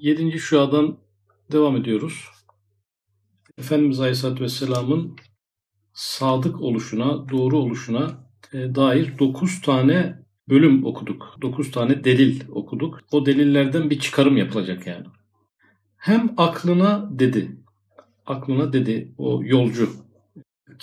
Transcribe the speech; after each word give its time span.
Yedinci 0.00 0.38
şuadan 0.38 0.98
devam 1.52 1.76
ediyoruz. 1.76 2.24
Efendimiz 3.58 4.00
Aleyhisselatü 4.00 4.44
Vesselam'ın 4.44 5.16
sadık 5.92 6.60
oluşuna, 6.60 7.28
doğru 7.28 7.58
oluşuna 7.58 8.26
e, 8.52 8.74
dair 8.74 9.18
dokuz 9.18 9.60
tane 9.62 10.18
bölüm 10.48 10.84
okuduk. 10.84 11.36
Dokuz 11.42 11.70
tane 11.70 12.04
delil 12.04 12.40
okuduk. 12.48 13.00
O 13.12 13.26
delillerden 13.26 13.90
bir 13.90 13.98
çıkarım 13.98 14.36
yapılacak 14.36 14.86
yani. 14.86 15.06
Hem 15.96 16.34
aklına 16.36 17.08
dedi, 17.18 17.56
aklına 18.26 18.72
dedi 18.72 19.14
o 19.18 19.40
yolcu, 19.44 19.90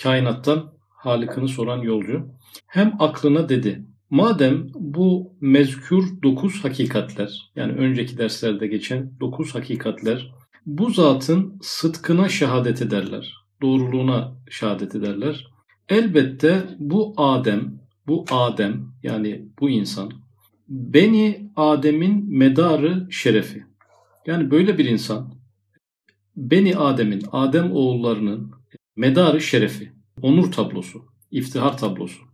kainattan 0.02 0.72
Halık'ını 0.88 1.48
soran 1.48 1.78
yolcu. 1.78 2.26
Hem 2.66 2.94
aklına 2.98 3.48
dedi, 3.48 3.84
madem 4.10 4.66
bu 4.74 5.36
mezkür 5.40 6.22
dokuz 6.22 6.64
hakikatler, 6.64 7.52
yani 7.56 7.72
önceki 7.72 8.18
derslerde 8.18 8.66
geçen 8.66 9.12
dokuz 9.20 9.54
hakikatler, 9.54 10.32
bu 10.66 10.90
zatın 10.90 11.58
sıdkına 11.62 12.28
şehadet 12.28 12.82
ederler, 12.82 13.34
doğruluğuna 13.62 14.36
şehadet 14.50 14.94
ederler. 14.94 15.46
Elbette 15.88 16.76
bu 16.78 17.14
Adem, 17.16 17.80
bu 18.06 18.24
Adem 18.30 18.92
yani 19.02 19.48
bu 19.60 19.70
insan, 19.70 20.12
Beni 20.68 21.50
Adem'in 21.56 22.38
medarı 22.38 23.06
şerefi. 23.10 23.64
Yani 24.26 24.50
böyle 24.50 24.78
bir 24.78 24.84
insan, 24.84 25.34
Beni 26.36 26.76
Adem'in, 26.76 27.22
Adem 27.32 27.72
oğullarının 27.72 28.50
medarı 28.96 29.40
şerefi, 29.40 29.92
onur 30.22 30.52
tablosu, 30.52 31.04
iftihar 31.30 31.78
tablosu. 31.78 32.27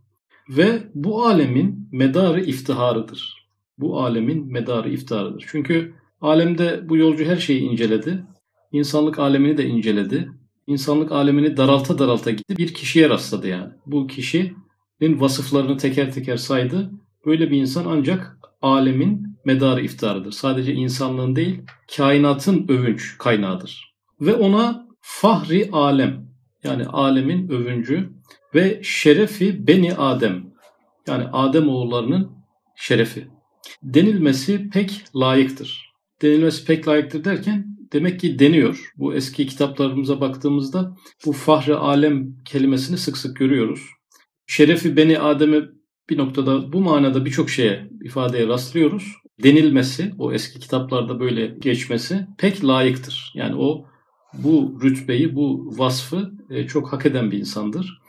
Ve 0.49 0.83
bu 0.95 1.25
alemin 1.25 1.89
medarı 1.91 2.41
iftiharıdır. 2.41 3.47
Bu 3.77 4.01
alemin 4.01 4.51
medarı 4.51 4.89
iftiharıdır. 4.89 5.45
Çünkü 5.47 5.93
alemde 6.21 6.89
bu 6.89 6.97
yolcu 6.97 7.25
her 7.25 7.37
şeyi 7.37 7.61
inceledi. 7.61 8.23
İnsanlık 8.71 9.19
alemini 9.19 9.57
de 9.57 9.65
inceledi. 9.65 10.31
İnsanlık 10.67 11.11
alemini 11.11 11.57
daralta 11.57 11.99
daralta 11.99 12.31
gitti. 12.31 12.57
Bir 12.57 12.73
kişiye 12.73 13.09
rastladı 13.09 13.47
yani. 13.47 13.73
Bu 13.85 14.07
kişinin 14.07 15.19
vasıflarını 15.19 15.77
teker 15.77 16.11
teker 16.11 16.37
saydı. 16.37 16.91
Böyle 17.25 17.51
bir 17.51 17.57
insan 17.57 17.85
ancak 17.87 18.37
alemin 18.61 19.37
medarı 19.45 19.81
iftiharıdır. 19.81 20.31
Sadece 20.31 20.73
insanlığın 20.73 21.35
değil, 21.35 21.61
kainatın 21.97 22.65
övünç 22.67 23.17
kaynağıdır. 23.17 23.95
Ve 24.21 24.33
ona 24.33 24.87
fahri 25.01 25.69
alem 25.71 26.27
yani 26.63 26.85
alemin 26.85 27.49
övüncü 27.49 28.09
ve 28.55 28.79
şerefi 28.83 29.67
beni 29.67 29.95
Adem 29.95 30.53
yani 31.07 31.23
Adem 31.33 31.69
oğullarının 31.69 32.31
şerefi 32.75 33.27
denilmesi 33.83 34.69
pek 34.69 35.05
layıktır. 35.15 35.93
Denilmesi 36.21 36.65
pek 36.65 36.87
layıktır 36.87 37.23
derken 37.23 37.77
demek 37.93 38.19
ki 38.19 38.39
deniyor. 38.39 38.91
Bu 38.97 39.13
eski 39.13 39.47
kitaplarımıza 39.47 40.21
baktığımızda 40.21 40.95
bu 41.25 41.31
fahri 41.31 41.75
alem 41.75 42.43
kelimesini 42.45 42.97
sık 42.97 43.17
sık 43.17 43.37
görüyoruz. 43.37 43.81
Şerefi 44.47 44.97
beni 44.97 45.19
Adem'e 45.19 45.61
bir 46.09 46.17
noktada 46.17 46.73
bu 46.73 46.81
manada 46.81 47.25
birçok 47.25 47.49
şeye 47.49 47.89
ifadeye 48.03 48.47
rastlıyoruz. 48.47 49.15
Denilmesi, 49.43 50.13
o 50.17 50.33
eski 50.33 50.59
kitaplarda 50.59 51.19
böyle 51.19 51.47
geçmesi 51.47 52.27
pek 52.37 52.65
layıktır. 52.65 53.31
Yani 53.35 53.55
o 53.55 53.85
bu 54.33 54.79
rütbeyi, 54.83 55.35
bu 55.35 55.73
vasfı 55.77 56.31
e, 56.49 56.67
çok 56.67 56.93
hak 56.93 57.05
eden 57.05 57.31
bir 57.31 57.37
insandır. 57.37 58.01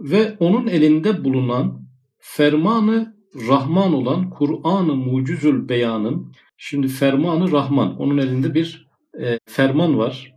Ve 0.00 0.36
onun 0.38 0.66
elinde 0.66 1.24
bulunan 1.24 1.82
fermanı 2.18 3.16
Rahman 3.48 3.92
olan 3.94 4.30
Kur'an-ı 4.30 4.94
Mucizül 4.94 5.68
Beyan'ın 5.68 6.32
şimdi 6.56 6.88
fermanı 6.88 7.52
Rahman, 7.52 7.96
onun 7.96 8.18
elinde 8.18 8.54
bir 8.54 8.88
e, 9.20 9.38
ferman 9.46 9.98
var 9.98 10.34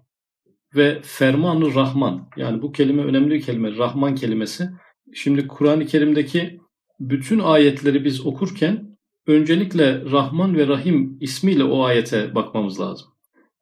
ve 0.75 1.01
fermanı 1.03 1.75
Rahman 1.75 2.29
yani 2.37 2.61
bu 2.61 2.71
kelime 2.71 3.03
önemli 3.03 3.29
bir 3.29 3.41
kelime 3.41 3.77
Rahman 3.77 4.15
kelimesi. 4.15 4.69
Şimdi 5.13 5.47
Kur'an-ı 5.47 5.85
Kerim'deki 5.85 6.59
bütün 6.99 7.39
ayetleri 7.39 8.05
biz 8.05 8.25
okurken 8.25 8.97
öncelikle 9.27 10.11
Rahman 10.11 10.55
ve 10.57 10.67
Rahim 10.67 11.17
ismiyle 11.21 11.63
o 11.63 11.83
ayete 11.83 12.35
bakmamız 12.35 12.79
lazım. 12.79 13.07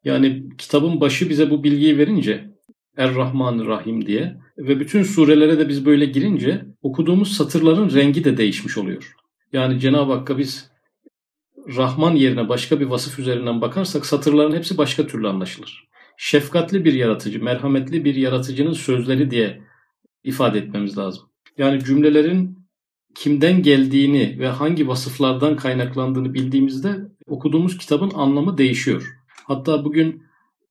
Yani 0.04 0.48
kitabın 0.58 1.00
başı 1.00 1.30
bize 1.30 1.50
bu 1.50 1.64
bilgiyi 1.64 1.98
verince 1.98 2.51
Er-Rahman 2.96 3.66
Rahim 3.66 4.06
diye 4.06 4.36
ve 4.58 4.80
bütün 4.80 5.02
surelere 5.02 5.58
de 5.58 5.68
biz 5.68 5.86
böyle 5.86 6.06
girince 6.06 6.66
okuduğumuz 6.82 7.36
satırların 7.36 7.90
rengi 7.94 8.24
de 8.24 8.36
değişmiş 8.36 8.78
oluyor. 8.78 9.14
Yani 9.52 9.80
Cenab-ı 9.80 10.12
Hakk'a 10.12 10.38
biz 10.38 10.72
Rahman 11.76 12.14
yerine 12.14 12.48
başka 12.48 12.80
bir 12.80 12.86
vasıf 12.86 13.18
üzerinden 13.18 13.60
bakarsak 13.60 14.06
satırların 14.06 14.56
hepsi 14.56 14.78
başka 14.78 15.06
türlü 15.06 15.28
anlaşılır. 15.28 15.88
Şefkatli 16.16 16.84
bir 16.84 16.92
yaratıcı, 16.92 17.44
merhametli 17.44 18.04
bir 18.04 18.14
yaratıcının 18.14 18.72
sözleri 18.72 19.30
diye 19.30 19.62
ifade 20.24 20.58
etmemiz 20.58 20.98
lazım. 20.98 21.24
Yani 21.58 21.84
cümlelerin 21.84 22.58
kimden 23.14 23.62
geldiğini 23.62 24.36
ve 24.38 24.48
hangi 24.48 24.88
vasıflardan 24.88 25.56
kaynaklandığını 25.56 26.34
bildiğimizde 26.34 26.96
okuduğumuz 27.26 27.78
kitabın 27.78 28.10
anlamı 28.14 28.58
değişiyor. 28.58 29.08
Hatta 29.44 29.84
bugün 29.84 30.22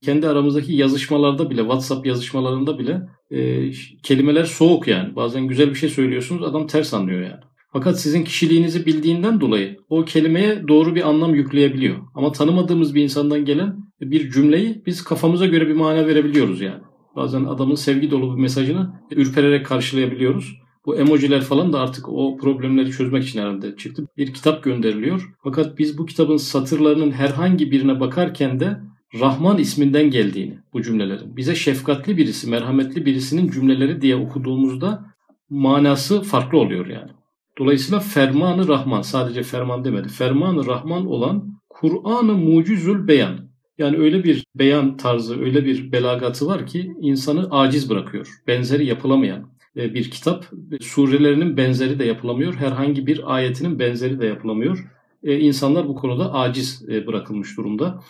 kendi 0.01 0.27
aramızdaki 0.27 0.73
yazışmalarda 0.73 1.49
bile, 1.49 1.61
WhatsApp 1.61 2.05
yazışmalarında 2.05 2.79
bile 2.79 3.01
e, 3.31 3.71
kelimeler 4.03 4.45
soğuk 4.45 4.87
yani. 4.87 5.15
Bazen 5.15 5.47
güzel 5.47 5.69
bir 5.69 5.75
şey 5.75 5.89
söylüyorsunuz, 5.89 6.43
adam 6.43 6.67
ters 6.67 6.93
anlıyor 6.93 7.21
yani. 7.21 7.41
Fakat 7.73 7.99
sizin 7.99 8.23
kişiliğinizi 8.23 8.85
bildiğinden 8.85 9.41
dolayı 9.41 9.77
o 9.89 10.05
kelimeye 10.05 10.67
doğru 10.67 10.95
bir 10.95 11.09
anlam 11.09 11.35
yükleyebiliyor. 11.35 11.97
Ama 12.15 12.31
tanımadığımız 12.31 12.95
bir 12.95 13.03
insandan 13.03 13.45
gelen 13.45 13.75
bir 14.01 14.31
cümleyi 14.31 14.83
biz 14.85 15.03
kafamıza 15.03 15.45
göre 15.45 15.67
bir 15.67 15.73
mana 15.73 16.07
verebiliyoruz 16.07 16.61
yani. 16.61 16.81
Bazen 17.15 17.45
adamın 17.45 17.75
sevgi 17.75 18.11
dolu 18.11 18.35
bir 18.35 18.41
mesajını 18.41 18.93
ürpererek 19.11 19.65
karşılayabiliyoruz. 19.65 20.57
Bu 20.85 20.95
emojiler 20.95 21.41
falan 21.41 21.73
da 21.73 21.79
artık 21.79 22.09
o 22.09 22.37
problemleri 22.37 22.91
çözmek 22.91 23.23
için 23.23 23.39
herhalde 23.39 23.75
çıktı. 23.75 24.05
Bir 24.17 24.33
kitap 24.33 24.63
gönderiliyor. 24.63 25.33
Fakat 25.43 25.79
biz 25.79 25.97
bu 25.97 26.05
kitabın 26.05 26.37
satırlarının 26.37 27.11
herhangi 27.11 27.71
birine 27.71 27.99
bakarken 27.99 28.59
de 28.59 28.77
Rahman 29.19 29.57
isminden 29.57 30.09
geldiğini 30.11 30.57
bu 30.73 30.81
cümlelerin. 30.81 31.37
Bize 31.37 31.55
şefkatli 31.55 32.17
birisi, 32.17 32.49
merhametli 32.49 33.05
birisinin 33.05 33.51
cümleleri 33.51 34.01
diye 34.01 34.15
okuduğumuzda 34.15 35.05
manası 35.49 36.21
farklı 36.21 36.57
oluyor 36.57 36.87
yani. 36.87 37.11
Dolayısıyla 37.57 37.99
fermanı 37.99 38.67
Rahman 38.67 39.01
sadece 39.01 39.43
ferman 39.43 39.85
demedi. 39.85 40.07
Fermanı 40.07 40.65
Rahman 40.65 41.05
olan 41.05 41.59
Kur'an-ı 41.69 42.33
Mucizül 42.33 43.07
Beyan. 43.07 43.51
Yani 43.77 43.97
öyle 43.97 44.23
bir 44.23 44.45
beyan 44.55 44.97
tarzı, 44.97 45.41
öyle 45.41 45.65
bir 45.65 45.91
belagatı 45.91 46.47
var 46.47 46.65
ki 46.65 46.93
insanı 47.01 47.47
aciz 47.51 47.89
bırakıyor. 47.89 48.41
Benzeri 48.47 48.85
yapılamayan 48.85 49.51
bir 49.75 50.11
kitap. 50.11 50.45
Surelerinin 50.81 51.57
benzeri 51.57 51.99
de 51.99 52.05
yapılamıyor. 52.05 52.53
Herhangi 52.53 53.07
bir 53.07 53.35
ayetinin 53.35 53.79
benzeri 53.79 54.19
de 54.19 54.25
yapılamıyor. 54.25 54.85
E, 55.23 55.39
insanlar 55.39 55.87
bu 55.87 55.95
konuda 55.95 56.33
aciz 56.33 56.89
e, 56.89 57.07
bırakılmış 57.07 57.57
durumda. 57.57 58.03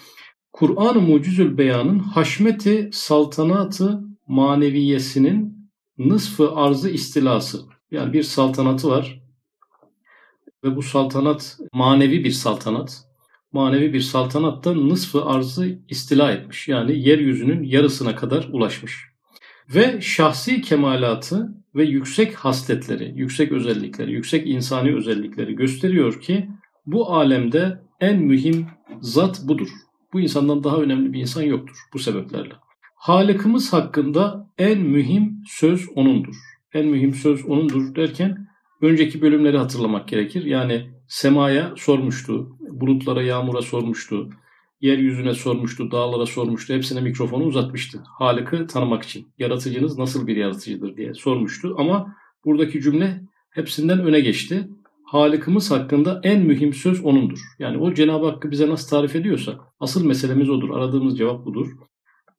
Kur'an-ı 0.53 1.01
Mucizül 1.01 1.57
Beyan'ın 1.57 1.99
haşmeti 1.99 2.89
saltanatı 2.93 4.01
maneviyesinin 4.27 5.69
nısfı 5.97 6.55
arzı 6.55 6.89
istilası. 6.89 7.61
Yani 7.91 8.13
bir 8.13 8.23
saltanatı 8.23 8.89
var 8.89 9.21
ve 10.63 10.75
bu 10.75 10.81
saltanat 10.81 11.57
manevi 11.73 12.23
bir 12.23 12.31
saltanat. 12.31 13.03
Manevi 13.51 13.93
bir 13.93 14.01
saltanatta 14.01 14.73
nısfı 14.73 15.25
arzı 15.25 15.79
istila 15.89 16.31
etmiş. 16.31 16.67
Yani 16.67 16.99
yeryüzünün 16.99 17.63
yarısına 17.63 18.15
kadar 18.15 18.49
ulaşmış. 18.51 19.11
Ve 19.75 20.01
şahsi 20.01 20.61
kemalatı 20.61 21.55
ve 21.75 21.83
yüksek 21.83 22.35
hasletleri, 22.35 23.13
yüksek 23.15 23.51
özellikleri, 23.51 24.11
yüksek 24.11 24.47
insani 24.47 24.95
özellikleri 24.95 25.55
gösteriyor 25.55 26.21
ki 26.21 26.49
bu 26.85 27.13
alemde 27.13 27.81
en 27.99 28.19
mühim 28.19 28.67
zat 29.01 29.41
budur. 29.43 29.69
Bu 30.13 30.19
insandan 30.19 30.63
daha 30.63 30.77
önemli 30.77 31.13
bir 31.13 31.19
insan 31.19 31.41
yoktur 31.41 31.75
bu 31.93 31.99
sebeplerle. 31.99 32.53
Halıkımız 32.95 33.73
hakkında 33.73 34.47
en 34.57 34.79
mühim 34.81 35.43
söz 35.47 35.89
O'nundur. 35.95 36.35
En 36.73 36.87
mühim 36.87 37.13
söz 37.13 37.45
O'nundur 37.45 37.95
derken 37.95 38.47
önceki 38.81 39.21
bölümleri 39.21 39.57
hatırlamak 39.57 40.07
gerekir. 40.07 40.45
Yani 40.45 40.91
semaya 41.07 41.73
sormuştu, 41.77 42.57
bulutlara, 42.59 43.23
yağmura 43.23 43.61
sormuştu, 43.61 44.29
yeryüzüne 44.81 45.33
sormuştu, 45.33 45.91
dağlara 45.91 46.25
sormuştu. 46.25 46.73
Hepsine 46.73 47.01
mikrofonu 47.01 47.43
uzatmıştı. 47.43 48.03
Halık'ı 48.17 48.67
tanımak 48.67 49.03
için. 49.03 49.27
Yaratıcınız 49.39 49.97
nasıl 49.97 50.27
bir 50.27 50.37
yaratıcıdır 50.37 50.97
diye 50.97 51.13
sormuştu. 51.13 51.75
Ama 51.77 52.15
buradaki 52.45 52.81
cümle 52.81 53.21
hepsinden 53.49 53.99
öne 53.99 54.19
geçti. 54.19 54.67
Halık'ımız 55.11 55.71
hakkında 55.71 56.19
en 56.23 56.41
mühim 56.41 56.73
söz 56.73 57.05
O'nundur. 57.05 57.39
Yani 57.59 57.77
o 57.77 57.93
Cenab-ı 57.93 58.25
Hakk'ı 58.25 58.51
bize 58.51 58.69
nasıl 58.69 58.89
tarif 58.89 59.15
ediyorsa 59.15 59.59
asıl 59.79 60.05
meselemiz 60.05 60.49
odur. 60.49 60.69
Aradığımız 60.69 61.17
cevap 61.17 61.45
budur. 61.45 61.67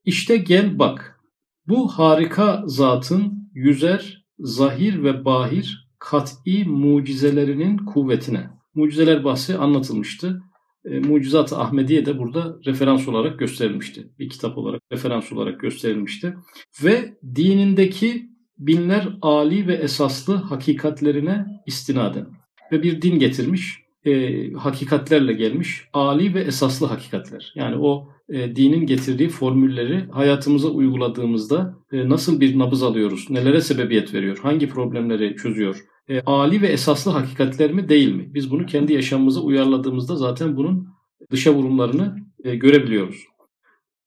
İşte 0.04 0.36
gel 0.36 0.78
bak. 0.78 1.20
Bu 1.68 1.88
harika 1.88 2.62
zatın 2.66 3.50
yüzer, 3.54 4.24
zahir 4.38 5.04
ve 5.04 5.24
bahir 5.24 5.88
kat'i 5.98 6.64
mucizelerinin 6.64 7.76
kuvvetine. 7.76 8.50
Mucizeler 8.74 9.24
bahsi 9.24 9.58
anlatılmıştı. 9.58 10.42
e, 10.84 11.00
Mucizat-ı 11.00 11.58
Ahmediye 11.58 12.06
de 12.06 12.18
burada 12.18 12.56
referans 12.66 13.08
olarak 13.08 13.38
gösterilmişti. 13.38 14.08
Bir 14.18 14.28
kitap 14.28 14.58
olarak 14.58 14.82
referans 14.92 15.32
olarak 15.32 15.60
gösterilmişti. 15.60 16.36
Ve 16.84 17.18
dinindeki 17.34 18.30
binler 18.58 19.08
ali 19.22 19.66
ve 19.66 19.74
esaslı 19.74 20.34
hakikatlerine 20.34 21.46
istinaden 21.66 22.41
ve 22.72 22.82
bir 22.82 23.02
din 23.02 23.18
getirmiş, 23.18 23.82
e, 24.04 24.52
hakikatlerle 24.52 25.32
gelmiş, 25.32 25.84
ali 25.92 26.34
ve 26.34 26.40
esaslı 26.40 26.86
hakikatler. 26.86 27.52
Yani 27.54 27.76
o 27.76 28.08
e, 28.28 28.56
dinin 28.56 28.86
getirdiği 28.86 29.28
formülleri 29.28 30.06
hayatımıza 30.10 30.68
uyguladığımızda 30.68 31.78
e, 31.92 32.08
nasıl 32.08 32.40
bir 32.40 32.58
nabız 32.58 32.82
alıyoruz, 32.82 33.30
nelere 33.30 33.60
sebebiyet 33.60 34.14
veriyor, 34.14 34.38
hangi 34.42 34.68
problemleri 34.68 35.36
çözüyor, 35.36 35.84
e, 36.08 36.20
ali 36.20 36.62
ve 36.62 36.66
esaslı 36.66 37.10
hakikatler 37.10 37.72
mi 37.72 37.88
değil 37.88 38.14
mi? 38.14 38.34
Biz 38.34 38.50
bunu 38.50 38.66
kendi 38.66 38.92
yaşamımıza 38.92 39.40
uyarladığımızda 39.40 40.16
zaten 40.16 40.56
bunun 40.56 40.88
dışa 41.30 41.54
vurumlarını 41.54 42.16
e, 42.44 42.54
görebiliyoruz. 42.54 43.24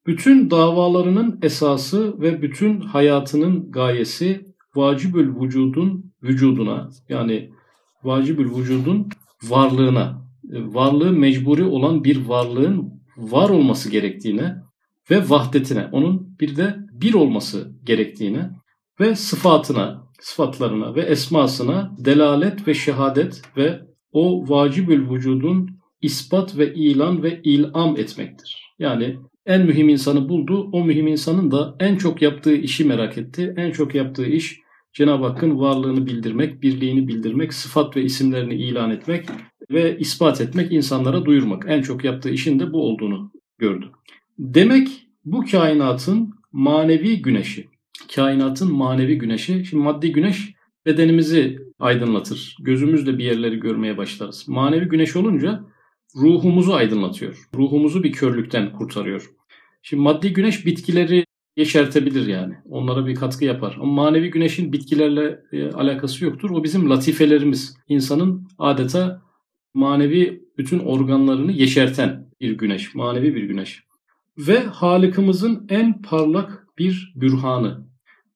Bütün 0.07 0.50
davalarının 0.50 1.39
esası 1.41 2.21
ve 2.21 2.41
bütün 2.41 2.81
hayatının 2.81 3.71
gayesi 3.71 4.45
vacibül 4.75 5.41
vücudun 5.41 6.13
vücuduna 6.23 6.89
yani 7.09 7.51
vacibül 8.06 8.56
vücudun 8.56 9.10
varlığına, 9.44 10.25
e, 10.54 10.74
varlığı 10.74 11.12
mecburi 11.12 11.63
olan 11.63 12.04
bir 12.04 12.25
varlığın 12.25 12.94
var 13.18 13.50
olması 13.50 13.92
gerektiğine 13.92 14.56
ve 15.12 15.30
vahdetine, 15.30 15.90
onun 15.92 16.40
bir 16.40 16.56
de 16.56 16.75
bir 16.92 17.13
olması 17.13 17.72
gerektiğine 17.84 18.50
ve 19.00 19.16
sıfatına, 19.16 20.04
sıfatlarına 20.19 20.96
ve 20.96 21.02
esmasına 21.02 21.96
delalet 22.06 22.68
ve 22.68 22.74
şehadet 22.74 23.42
ve 23.57 23.81
o 24.12 24.50
vacibül 24.50 25.10
vücudun 25.10 25.69
ispat 26.02 26.57
ve 26.57 26.74
ilan 26.74 27.24
ve 27.24 27.42
ilam 27.44 27.98
etmektir. 27.98 28.75
Yani 28.80 29.18
en 29.46 29.66
mühim 29.66 29.90
insanı 29.90 30.30
buldu, 30.30 30.69
o 30.72 30.84
mühim 30.84 31.07
insanın 31.07 31.52
da 31.52 31.75
en 31.80 31.96
çok 31.96 32.22
yaptığı 32.22 32.56
işi 32.56 32.86
merak 32.86 33.18
etti. 33.18 33.54
En 33.57 33.72
çok 33.72 33.96
yaptığı 33.96 34.25
iş 34.25 34.60
Cenab-ı 34.95 35.25
Hakk'ın 35.25 35.59
varlığını 35.59 36.06
bildirmek, 36.06 36.62
birliğini 36.62 37.07
bildirmek, 37.07 37.53
sıfat 37.53 37.97
ve 37.97 38.03
isimlerini 38.03 38.56
ilan 38.56 38.92
etmek 38.92 39.25
ve 39.71 39.97
ispat 40.00 40.42
etmek, 40.42 40.71
insanlara 40.71 41.25
duyurmak. 41.25 41.65
En 41.68 41.81
çok 41.81 42.03
yaptığı 42.03 42.30
işin 42.30 42.59
de 42.59 42.74
bu 42.74 42.83
olduğunu 42.83 43.31
gördü. 43.57 43.86
Demek 44.39 44.88
bu 45.25 45.45
kainatın 45.51 46.33
manevi 46.51 47.21
güneşi, 47.21 47.68
kainatın 48.15 48.74
manevi 48.74 49.18
güneşi, 49.18 49.65
şimdi 49.65 49.83
maddi 49.83 50.12
güneş 50.12 50.53
bedenimizi 50.86 51.59
aydınlatır. 51.80 52.57
Gözümüzle 52.59 53.18
bir 53.18 53.24
yerleri 53.24 53.59
görmeye 53.59 53.97
başlarız. 53.97 54.47
Manevi 54.47 54.86
güneş 54.86 55.15
olunca 55.15 55.63
ruhumuzu 56.15 56.74
aydınlatıyor. 56.74 57.50
Ruhumuzu 57.56 58.03
bir 58.03 58.12
körlükten 58.12 58.71
kurtarıyor. 58.71 59.31
Şimdi 59.81 60.03
maddi 60.03 60.33
güneş 60.33 60.65
bitkileri 60.65 61.25
yeşertebilir 61.56 62.28
yani. 62.28 62.54
Onlara 62.69 63.07
bir 63.07 63.16
katkı 63.16 63.46
yapar. 63.46 63.78
Ama 63.81 63.94
manevi 63.94 64.30
güneşin 64.30 64.74
bitkilerle 64.74 65.40
e, 65.52 65.72
alakası 65.72 66.25
yoktur. 66.25 66.50
O 66.50 66.63
bizim 66.63 66.90
latifelerimiz. 66.90 67.78
İnsanın 67.88 68.48
adeta 68.60 69.22
manevi 69.74 70.44
bütün 70.57 70.80
organlarını 70.80 71.52
yeşerten 71.52 72.30
bir 72.42 72.52
güneş. 72.52 72.96
Manevi 72.96 73.36
bir 73.36 73.44
güneş. 73.44 73.84
Ve 74.38 74.60
Halık'ımızın 74.60 75.66
en 75.69 76.02
parlak 76.02 76.68
bir 76.78 77.13
bürhanı. 77.16 77.86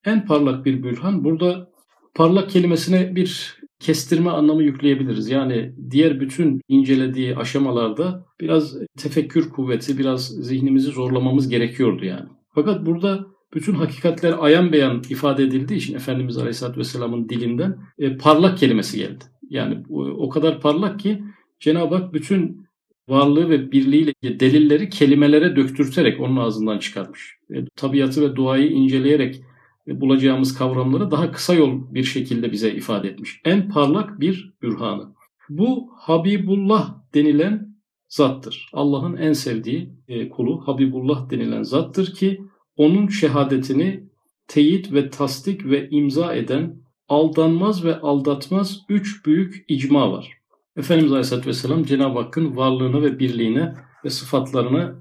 En 0.06 0.26
parlak 0.26 0.66
bir 0.66 0.84
bürhan. 0.84 1.24
Burada 1.24 1.70
parlak 2.16 2.50
kelimesine 2.50 3.16
bir 3.16 3.60
kestirme 3.80 4.30
anlamı 4.30 4.64
yükleyebiliriz. 4.64 5.30
Yani 5.30 5.74
diğer 5.92 6.20
bütün 6.20 6.62
incelediği 6.68 7.36
aşamalarda 7.36 8.26
biraz 8.40 8.76
tefekkür 8.98 9.50
kuvveti, 9.50 9.98
biraz 9.98 10.28
zihnimizi 10.28 10.92
zorlamamız 10.92 11.50
gerekiyordu 11.50 12.06
yani. 12.06 12.30
Fakat 12.56 12.86
burada 12.86 13.26
bütün 13.54 13.74
hakikatler 13.74 14.36
ayan 14.40 14.72
beyan 14.72 15.02
ifade 15.10 15.44
edildiği 15.44 15.80
için 15.80 15.96
Efendimiz 15.96 16.38
Aleyhisselatü 16.38 16.80
Vesselam'ın 16.80 17.30
dilinden 17.30 17.78
e, 18.00 18.18
parlak 18.18 18.58
kelimesi 18.58 18.98
geldi. 18.98 19.24
Yani 19.50 19.84
o 20.18 20.30
kadar 20.30 20.62
parlak 20.62 21.00
ki 21.00 21.24
Cenab-ı 21.60 21.96
Hak 21.96 22.14
bütün 22.14 22.70
varlığı 23.10 23.50
ve 23.50 23.72
birliğiyle 23.72 24.14
delilleri 24.24 24.90
kelimelere 24.90 25.56
döktürterek 25.56 26.20
onun 26.22 26.38
ağzından 26.38 26.80
çıkarmış. 26.80 27.36
E, 27.54 27.66
tabiatı 27.76 28.22
ve 28.22 28.36
doğayı 28.36 28.70
inceleyerek 28.72 29.42
e, 29.88 30.02
bulacağımız 30.02 30.58
kavramları 30.58 31.12
daha 31.12 31.32
kısa 31.32 31.54
yol 31.54 31.94
bir 31.94 32.04
şekilde 32.04 32.52
bize 32.52 32.72
ifade 32.72 33.10
etmiş. 33.10 33.42
En 33.46 33.70
parlak 33.70 34.20
bir 34.20 34.54
bürhanı. 34.62 35.14
Bu 35.50 35.90
Habibullah 35.98 36.96
denilen 37.14 37.69
zattır. 38.10 38.70
Allah'ın 38.74 39.18
en 39.18 39.34
sevdiği 39.34 39.90
e, 40.08 40.30
kulu 40.30 40.68
Habibullah 40.68 41.30
denilen 41.30 41.64
zattır 41.64 42.14
ki 42.14 42.42
onun 42.78 43.08
şehadetini 43.08 44.04
teyit 44.48 44.94
ve 44.94 45.10
tasdik 45.10 45.66
ve 45.66 45.90
imza 45.90 46.36
eden 46.36 46.76
aldanmaz 47.10 47.86
ve 47.86 48.00
aldatmaz 48.00 48.82
üç 48.90 49.26
büyük 49.26 49.66
icma 49.68 50.12
var. 50.12 50.40
Efendimiz 50.78 51.12
Aleyhisselatü 51.12 51.50
Vesselam 51.50 51.84
Cenab-ı 51.84 52.20
Hakk'ın 52.20 52.56
varlığına 52.56 53.02
ve 53.02 53.20
birliğine 53.20 53.76
ve 54.06 54.10
sıfatlarına 54.10 54.96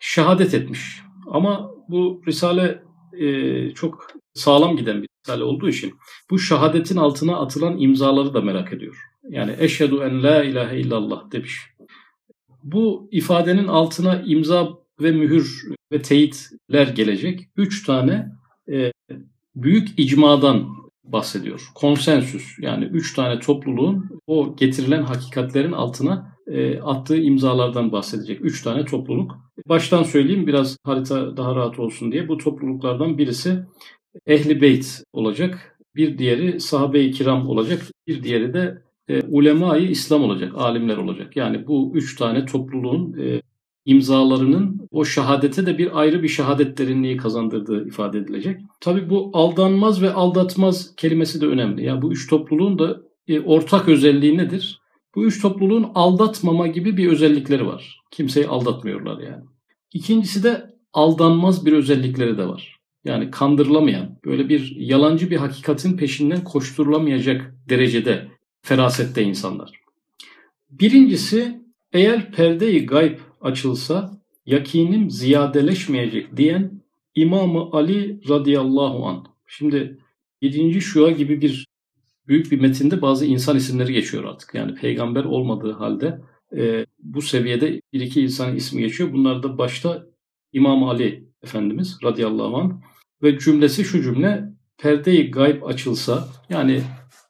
şehadet 0.00 0.54
etmiş. 0.54 1.00
Ama 1.30 1.70
bu 1.88 2.22
Risale 2.26 2.82
e, 3.18 3.70
çok 3.70 4.06
sağlam 4.34 4.76
giden 4.76 5.02
bir 5.02 5.08
Risale 5.26 5.44
olduğu 5.44 5.68
için 5.68 5.94
bu 6.30 6.38
şehadetin 6.38 6.96
altına 6.96 7.36
atılan 7.36 7.78
imzaları 7.78 8.34
da 8.34 8.40
merak 8.40 8.72
ediyor. 8.72 8.96
Yani 9.28 9.56
eşhedü 9.58 9.94
en 9.94 10.22
la 10.22 10.44
ilahe 10.44 10.78
illallah 10.78 11.32
demiş. 11.32 11.60
Bu 12.62 13.08
ifadenin 13.10 13.66
altına 13.66 14.22
imza 14.26 14.68
ve 15.00 15.12
mühür 15.12 15.68
ve 15.92 16.02
teyitler 16.02 16.88
gelecek. 16.88 17.48
Üç 17.56 17.86
tane 17.86 18.28
e, 18.72 18.92
büyük 19.56 19.88
icmadan 19.96 20.68
bahsediyor. 21.04 21.70
Konsensüs 21.74 22.58
yani 22.58 22.84
üç 22.84 23.14
tane 23.14 23.40
topluluğun 23.40 24.20
o 24.26 24.56
getirilen 24.56 25.02
hakikatlerin 25.02 25.72
altına 25.72 26.32
e, 26.46 26.80
attığı 26.80 27.16
imzalardan 27.16 27.92
bahsedecek. 27.92 28.44
Üç 28.44 28.62
tane 28.62 28.84
topluluk. 28.84 29.36
Baştan 29.68 30.02
söyleyeyim 30.02 30.46
biraz 30.46 30.76
harita 30.84 31.36
daha 31.36 31.56
rahat 31.56 31.78
olsun 31.78 32.12
diye. 32.12 32.28
Bu 32.28 32.38
topluluklardan 32.38 33.18
birisi 33.18 33.58
Ehli 34.26 34.60
Beyt 34.60 35.02
olacak. 35.12 35.78
Bir 35.96 36.18
diğeri 36.18 36.60
sahabe-i 36.60 37.12
kiram 37.12 37.48
olacak. 37.48 37.82
Bir 38.06 38.22
diğeri 38.22 38.54
de 38.54 38.82
e, 39.12 39.22
ulema-i 39.28 39.86
İslam 39.86 40.22
olacak, 40.22 40.52
alimler 40.56 40.96
olacak. 40.96 41.36
Yani 41.36 41.66
bu 41.66 41.92
üç 41.94 42.16
tane 42.16 42.44
topluluğun 42.44 43.16
e, 43.18 43.42
imzalarının 43.84 44.88
o 44.90 45.04
şehadete 45.04 45.66
de 45.66 45.78
bir 45.78 46.00
ayrı 46.00 46.22
bir 46.22 46.28
şehadet 46.28 46.78
derinliği 46.78 47.16
kazandırdığı 47.16 47.88
ifade 47.88 48.18
edilecek. 48.18 48.60
Tabii 48.80 49.10
bu 49.10 49.30
aldanmaz 49.32 50.02
ve 50.02 50.12
aldatmaz 50.12 50.96
kelimesi 50.96 51.40
de 51.40 51.46
önemli. 51.46 51.84
Yani 51.84 52.02
bu 52.02 52.12
üç 52.12 52.30
topluluğun 52.30 52.78
da 52.78 53.00
e, 53.28 53.40
ortak 53.40 53.88
özelliği 53.88 54.38
nedir? 54.38 54.80
Bu 55.14 55.24
üç 55.24 55.42
topluluğun 55.42 55.86
aldatmama 55.94 56.66
gibi 56.66 56.96
bir 56.96 57.08
özellikleri 57.08 57.66
var. 57.66 58.00
Kimseyi 58.10 58.46
aldatmıyorlar 58.46 59.22
yani. 59.22 59.44
İkincisi 59.92 60.42
de 60.42 60.72
aldanmaz 60.92 61.66
bir 61.66 61.72
özellikleri 61.72 62.38
de 62.38 62.48
var. 62.48 62.78
Yani 63.04 63.30
kandırılamayan, 63.30 64.18
böyle 64.24 64.48
bir 64.48 64.76
yalancı 64.76 65.30
bir 65.30 65.36
hakikatin 65.36 65.96
peşinden 65.96 66.44
koşturulamayacak 66.44 67.54
derecede 67.68 68.28
ferasette 68.62 69.22
insanlar. 69.22 69.80
Birincisi 70.70 71.60
eğer 71.92 72.32
perde-i 72.32 72.86
gayb 72.86 73.18
açılsa 73.40 74.22
yakinim 74.46 75.10
ziyadeleşmeyecek 75.10 76.36
diyen 76.36 76.82
İmam-ı 77.14 77.68
Ali 77.72 78.20
radıyallahu 78.28 79.06
an. 79.06 79.26
Şimdi 79.46 79.98
7. 80.40 80.80
Şua 80.80 81.10
gibi 81.10 81.40
bir 81.40 81.66
büyük 82.28 82.52
bir 82.52 82.60
metinde 82.60 83.02
bazı 83.02 83.26
insan 83.26 83.56
isimleri 83.56 83.92
geçiyor 83.92 84.24
artık. 84.24 84.54
Yani 84.54 84.74
peygamber 84.74 85.24
olmadığı 85.24 85.72
halde 85.72 86.20
e, 86.56 86.86
bu 86.98 87.22
seviyede 87.22 87.80
bir 87.92 88.00
iki 88.00 88.22
insan 88.22 88.56
ismi 88.56 88.82
geçiyor. 88.82 89.12
Bunlar 89.12 89.42
da 89.42 89.58
başta 89.58 90.06
İmam 90.52 90.84
Ali 90.84 91.28
Efendimiz 91.42 91.98
radıyallahu 92.04 92.56
anh 92.56 92.72
ve 93.22 93.38
cümlesi 93.38 93.84
şu 93.84 94.02
cümle 94.02 94.44
perde-i 94.78 95.30
gayb 95.30 95.62
açılsa 95.62 96.28
yani 96.48 96.82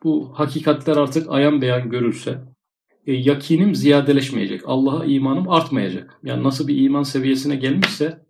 bu 0.05 0.33
hakikatler 0.35 0.97
artık 0.97 1.31
ayan 1.31 1.63
beyan 1.63 1.91
görülse 1.91 2.39
e, 3.07 3.13
yakinim 3.13 3.75
ziyadeleşmeyecek. 3.75 4.63
Allah'a 4.67 5.05
imanım 5.05 5.49
artmayacak. 5.49 6.21
Yani 6.23 6.43
nasıl 6.43 6.69
bir 6.69 6.77
iman 6.77 7.03
seviyesine 7.03 7.57
gelmişse 7.57 8.27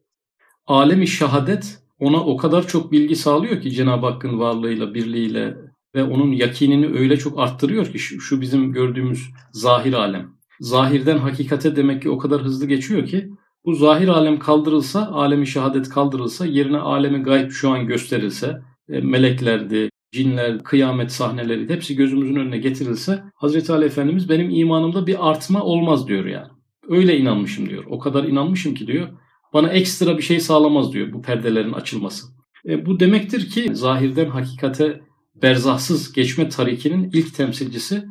alemi 0.66 1.06
şahadet 1.06 1.78
ona 1.98 2.24
o 2.24 2.36
kadar 2.36 2.66
çok 2.66 2.92
bilgi 2.92 3.16
sağlıyor 3.16 3.60
ki 3.60 3.70
Cenab-ı 3.70 4.06
Hakk'ın 4.06 4.38
varlığıyla, 4.38 4.94
birliğiyle 4.94 5.56
ve 5.94 6.02
onun 6.02 6.32
yakinini 6.32 6.86
öyle 6.86 7.16
çok 7.16 7.38
arttırıyor 7.38 7.86
ki 7.86 7.98
şu, 7.98 8.20
şu 8.20 8.40
bizim 8.40 8.72
gördüğümüz 8.72 9.30
zahir 9.52 9.92
alem. 9.92 10.28
Zahirden 10.60 11.18
hakikate 11.18 11.76
demek 11.76 12.02
ki 12.02 12.10
o 12.10 12.18
kadar 12.18 12.42
hızlı 12.42 12.66
geçiyor 12.66 13.06
ki 13.06 13.30
bu 13.64 13.74
zahir 13.74 14.08
alem 14.08 14.38
kaldırılsa, 14.38 15.06
alemi 15.06 15.46
şehadet 15.46 15.88
kaldırılsa, 15.88 16.46
yerine 16.46 16.78
alemi 16.78 17.22
gayb 17.22 17.50
şu 17.50 17.70
an 17.70 17.86
gösterilse, 17.86 18.62
e, 18.88 19.00
meleklerdi, 19.00 19.90
cinler, 20.12 20.64
kıyamet 20.64 21.12
sahneleri 21.12 21.68
hepsi 21.68 21.96
gözümüzün 21.96 22.36
önüne 22.36 22.58
getirilse 22.58 23.22
Hazreti 23.34 23.72
Ali 23.72 23.84
Efendimiz 23.84 24.28
benim 24.28 24.50
imanımda 24.50 25.06
bir 25.06 25.30
artma 25.30 25.62
olmaz 25.62 26.08
diyor 26.08 26.26
yani. 26.26 26.48
öyle 26.88 27.18
inanmışım 27.18 27.68
diyor. 27.68 27.84
O 27.90 27.98
kadar 27.98 28.24
inanmışım 28.24 28.74
ki 28.74 28.86
diyor 28.86 29.08
bana 29.52 29.68
ekstra 29.68 30.18
bir 30.18 30.22
şey 30.22 30.40
sağlamaz 30.40 30.92
diyor 30.92 31.12
bu 31.12 31.22
perdelerin 31.22 31.72
açılması. 31.72 32.26
E, 32.68 32.86
bu 32.86 33.00
demektir 33.00 33.50
ki 33.50 33.76
zahirden 33.76 34.26
hakikate 34.26 35.00
berzahsız 35.42 36.12
geçme 36.12 36.48
tarikinin 36.48 37.10
ilk 37.12 37.34
temsilcisi 37.34 38.04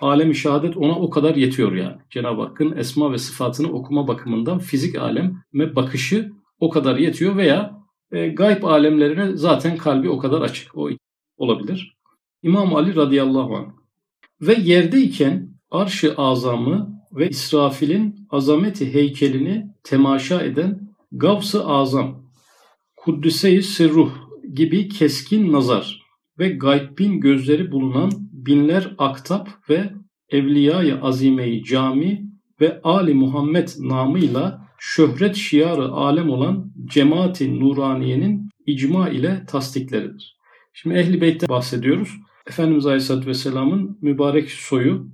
alem-i 0.00 0.34
şehadet 0.34 0.76
ona 0.76 0.94
o 0.94 1.10
kadar 1.10 1.34
yetiyor 1.34 1.72
yani. 1.72 1.96
Cenab-ı 2.10 2.42
Hakk'ın 2.42 2.76
esma 2.76 3.12
ve 3.12 3.18
sıfatını 3.18 3.72
okuma 3.72 4.08
bakımından 4.08 4.58
fizik 4.58 4.98
aleme 4.98 5.76
bakışı 5.76 6.32
o 6.60 6.70
kadar 6.70 6.96
yetiyor 6.96 7.36
veya 7.36 7.78
e, 8.12 8.28
gayb 8.28 8.62
alemlerine 8.62 9.36
zaten 9.36 9.76
kalbi 9.76 10.10
o 10.10 10.18
kadar 10.18 10.42
açık. 10.42 10.78
O 10.78 10.90
olabilir. 11.38 11.96
İmam 12.42 12.76
Ali 12.76 12.96
radıyallahu 12.96 13.56
anh. 13.56 13.68
Ve 14.40 14.54
yerdeyken 14.60 15.48
arş-ı 15.70 16.14
azamı 16.16 17.02
ve 17.12 17.28
İsrafil'in 17.28 18.26
azameti 18.30 18.94
heykelini 18.94 19.66
temaşa 19.84 20.42
eden 20.42 20.88
Gavs-ı 21.12 21.66
Azam, 21.66 22.22
Kuddise-i 22.96 23.62
Sirruh 23.62 24.12
gibi 24.54 24.88
keskin 24.88 25.52
nazar 25.52 26.02
ve 26.38 26.48
gaybin 26.48 27.20
gözleri 27.20 27.72
bulunan 27.72 28.10
binler 28.32 28.94
aktap 28.98 29.48
ve 29.70 29.90
Evliya-i 30.30 30.94
Azime-i 30.94 31.64
Cami 31.64 32.28
ve 32.60 32.80
Ali 32.84 33.14
Muhammed 33.14 33.68
namıyla 33.78 34.68
şöhret 34.78 35.36
şiarı 35.36 35.88
alem 35.88 36.30
olan 36.30 36.72
cemaati 36.84 37.60
nuraniyenin 37.60 38.48
icma 38.66 39.08
ile 39.08 39.44
tasdikleridir. 39.46 40.37
Şimdi 40.72 40.96
Ehli 40.96 41.20
Beyt'ten 41.20 41.48
bahsediyoruz. 41.48 42.08
Efendimiz 42.48 42.86
Aleyhisselatü 42.86 43.26
Vesselam'ın 43.26 43.98
mübarek 44.02 44.50
soyu, 44.50 45.08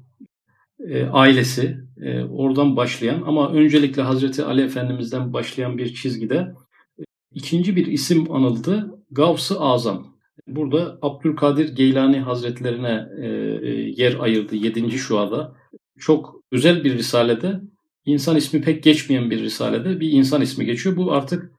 e, 0.89 1.05
ailesi, 1.05 1.79
e, 2.03 2.23
oradan 2.23 2.77
başlayan 2.77 3.23
ama 3.27 3.53
öncelikle 3.53 4.03
Hazreti 4.03 4.45
Ali 4.45 4.63
Efendimiz'den 4.63 5.33
başlayan 5.33 5.79
bir 5.79 5.95
çizgide 5.95 6.55
e, 6.99 7.03
ikinci 7.35 7.77
bir 7.77 7.87
isim 7.87 8.33
anıldı. 8.33 8.91
Gavs-ı 9.11 9.61
Azam. 9.61 10.15
Burada 10.47 10.99
Abdülkadir 11.03 11.77
Geylani 11.77 12.21
Hazretlerine 12.21 13.09
e, 13.21 13.27
e, 13.27 13.71
yer 13.97 14.19
ayırdı 14.21 14.57
7. 14.57 14.91
şuada. 14.91 15.57
Çok 15.99 16.41
özel 16.53 16.85
bir 16.85 16.99
risalede, 16.99 17.61
insan 18.07 18.37
ismi 18.37 18.63
pek 18.63 18.83
geçmeyen 18.83 19.31
bir 19.31 19.43
risalede 19.43 20.01
bir 20.01 20.13
insan 20.13 20.43
ismi 20.43 20.67
geçiyor. 20.67 20.97
Bu 20.97 21.13
artık 21.13 21.53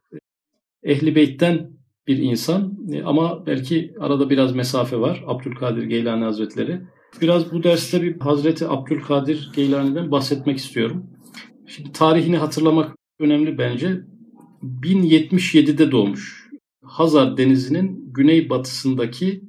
Ehli 0.83 1.15
Beyt'ten 1.15 1.71
bir 2.07 2.17
insan 2.17 2.77
e, 2.91 3.03
ama 3.03 3.45
belki 3.45 3.93
arada 3.99 4.29
biraz 4.29 4.55
mesafe 4.55 4.99
var 4.99 5.23
Abdülkadir 5.27 5.83
Geylani 5.83 6.23
Hazretleri. 6.23 6.81
Biraz 7.21 7.51
bu 7.51 7.63
derste 7.63 8.01
bir 8.01 8.19
Hazreti 8.19 8.67
Abdülkadir 8.67 9.51
Geylani'den 9.55 10.11
bahsetmek 10.11 10.57
istiyorum. 10.57 11.03
Şimdi 11.67 11.91
tarihini 11.91 12.37
hatırlamak 12.37 12.95
önemli 13.19 13.57
bence. 13.57 14.01
1077'de 14.63 15.91
doğmuş. 15.91 16.49
Hazar 16.83 17.37
Denizi'nin 17.37 18.13
güneybatısındaki 18.13 19.41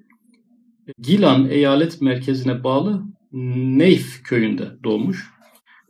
Gilan 0.99 1.49
eyalet 1.49 2.01
merkezine 2.01 2.65
bağlı 2.65 3.03
Neyf 3.33 4.23
köyünde 4.23 4.69
doğmuş. 4.85 5.31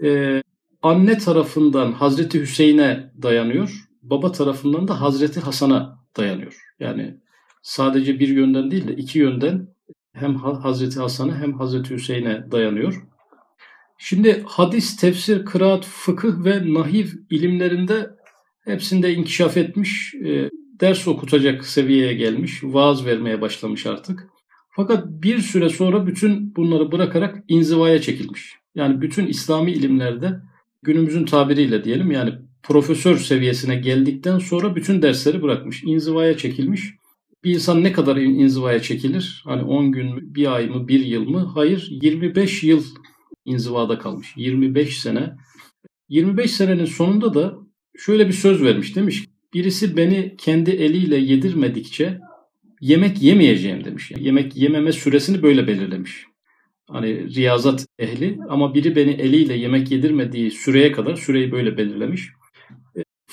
Ee, 0.05 0.43
anne 0.83 1.19
tarafından 1.19 1.93
Hazreti 1.93 2.41
Hüseyin'e 2.41 3.13
dayanıyor. 3.23 3.89
Baba 4.03 4.33
tarafından 4.33 4.89
da 4.89 5.01
Hazreti 5.01 5.41
Hasan'a 5.41 5.99
dayanıyor. 6.17 6.63
Yani 6.81 7.17
sadece 7.63 8.19
bir 8.19 8.29
yönden 8.29 8.71
değil 8.71 8.89
de 8.89 8.97
iki 8.97 9.19
yönden 9.19 9.69
hem 10.13 10.35
Hazreti 10.37 11.01
Hasan'a 11.01 11.39
hem 11.39 11.53
Hazreti 11.53 11.95
Hüseyin'e 11.95 12.51
dayanıyor. 12.51 13.03
Şimdi 13.99 14.43
hadis, 14.47 14.97
tefsir, 14.97 15.45
kıraat, 15.45 15.85
fıkıh 15.85 16.45
ve 16.45 16.75
nahiv 16.75 17.07
ilimlerinde 17.31 18.11
hepsinde 18.65 19.15
inkişaf 19.15 19.57
etmiş, 19.57 20.15
e, 20.15 20.51
ders 20.81 21.09
okutacak 21.09 21.67
seviyeye 21.67 22.15
gelmiş, 22.15 22.65
vaaz 22.65 23.07
vermeye 23.07 23.41
başlamış 23.41 23.87
artık. 23.87 24.27
Fakat 24.71 25.07
bir 25.07 25.39
süre 25.39 25.69
sonra 25.69 26.07
bütün 26.07 26.57
bunları 26.57 26.93
bırakarak 26.93 27.45
inzivaya 27.49 28.01
çekilmiş. 28.01 28.55
Yani 28.75 29.01
bütün 29.01 29.27
İslami 29.27 29.73
ilimlerde 29.73 30.41
günümüzün 30.83 31.25
tabiriyle 31.25 31.85
diyelim 31.85 32.11
yani 32.11 32.35
profesör 32.63 33.19
seviyesine 33.19 33.77
geldikten 33.77 34.39
sonra 34.39 34.77
bütün 34.77 35.03
dersleri 35.03 35.43
bırakmış. 35.43 35.85
İnzivaya 35.85 36.37
çekilmiş. 36.37 36.95
Bir 37.45 37.55
insan 37.55 37.85
ne 37.85 37.93
kadar 37.93 38.17
inzivaya 38.17 38.83
çekilir? 38.83 39.43
Hani 39.45 39.63
10 39.63 39.93
gün 39.93 40.15
mü, 40.15 40.21
bir 40.35 40.55
ay 40.55 40.67
mı, 40.67 40.89
bir 40.89 41.07
yıl 41.07 41.29
mı? 41.29 41.51
Hayır, 41.55 41.89
25 41.91 42.63
yıl 42.63 42.85
inzivada 43.45 43.99
kalmış. 43.99 44.33
25 44.37 45.01
sene. 45.01 45.37
25 46.09 46.51
senenin 46.51 46.85
sonunda 46.85 47.35
da 47.35 47.59
şöyle 47.99 48.29
bir 48.29 48.33
söz 48.33 48.63
vermiş. 48.63 48.97
Demiş 48.97 49.25
birisi 49.55 49.97
beni 49.97 50.35
kendi 50.39 50.71
eliyle 50.71 51.17
yedirmedikçe 51.17 52.19
yemek 52.81 53.23
yemeyeceğim 53.23 53.85
demiş. 53.85 54.11
Yani 54.11 54.25
yemek 54.25 54.57
yememe 54.57 54.93
süresini 54.93 55.43
böyle 55.43 55.67
belirlemiş. 55.67 56.27
Hani 56.91 57.35
riyazat 57.35 57.87
ehli 57.99 58.39
ama 58.49 58.75
biri 58.75 58.97
beni 58.97 59.11
eliyle 59.11 59.55
yemek 59.55 59.91
yedirmediği 59.91 60.51
süreye 60.51 60.93
kadar 60.93 61.17
süreyi 61.17 61.53
böyle 61.53 61.77
belirlemiş. 61.77 62.29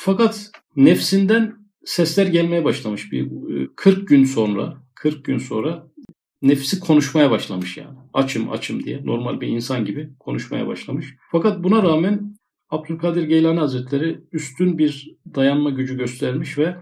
Fakat 0.05 0.51
nefsinden 0.75 1.55
sesler 1.85 2.27
gelmeye 2.27 2.63
başlamış 2.63 3.11
bir 3.11 3.29
40 3.75 3.97
e, 3.97 4.01
gün 4.01 4.23
sonra 4.23 4.77
40 4.95 5.25
gün 5.25 5.37
sonra 5.37 5.87
nefsi 6.41 6.79
konuşmaya 6.79 7.31
başlamış 7.31 7.77
yani. 7.77 7.97
Açım 8.13 8.51
açım 8.51 8.83
diye 8.83 9.05
normal 9.05 9.41
bir 9.41 9.47
insan 9.47 9.85
gibi 9.85 10.09
konuşmaya 10.19 10.67
başlamış. 10.67 11.15
Fakat 11.31 11.63
buna 11.63 11.83
rağmen 11.83 12.37
Abdülkadir 12.69 13.23
Geylani 13.23 13.59
Hazretleri 13.59 14.21
üstün 14.31 14.77
bir 14.77 15.15
dayanma 15.35 15.69
gücü 15.69 15.97
göstermiş 15.97 16.57
ve 16.57 16.75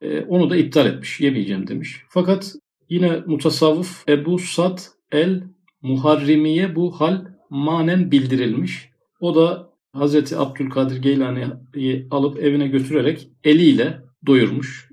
e, 0.00 0.20
onu 0.20 0.50
da 0.50 0.56
iptal 0.56 0.86
etmiş. 0.86 1.20
Yemeyeceğim 1.20 1.66
demiş. 1.66 2.02
Fakat 2.08 2.54
yine 2.88 3.22
mutasavvıf 3.26 4.08
Ebu 4.08 4.38
Sad 4.38 4.78
el 5.12 5.42
Muharrimiye 5.82 6.76
bu 6.76 7.00
hal 7.00 7.24
manen 7.50 8.10
bildirilmiş. 8.10 8.90
O 9.20 9.34
da 9.34 9.65
Hazreti 9.96 10.36
Abdülkadir 10.36 10.96
Geylani'yi 10.96 12.06
alıp 12.10 12.38
evine 12.38 12.68
götürerek 12.68 13.28
eliyle 13.44 14.00
doyurmuş. 14.26 14.90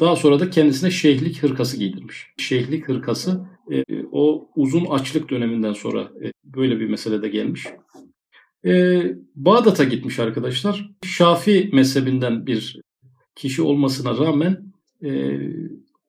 Daha 0.00 0.16
sonra 0.16 0.40
da 0.40 0.50
kendisine 0.50 0.90
şeyhlik 0.90 1.42
hırkası 1.42 1.76
giydirmiş. 1.76 2.26
Şeyhlik 2.38 2.88
hırkası 2.88 3.46
e, 3.72 3.84
o 4.12 4.48
uzun 4.56 4.84
açlık 4.84 5.30
döneminden 5.30 5.72
sonra 5.72 6.00
e, 6.00 6.32
böyle 6.44 6.80
bir 6.80 6.88
meselede 6.88 7.28
gelmiş. 7.28 7.66
E, 8.66 9.02
Bağdat'a 9.34 9.84
gitmiş 9.84 10.18
arkadaşlar. 10.18 10.90
Şafi 11.04 11.70
mezhebinden 11.72 12.46
bir 12.46 12.80
kişi 13.36 13.62
olmasına 13.62 14.18
rağmen 14.18 14.72
e, 15.04 15.40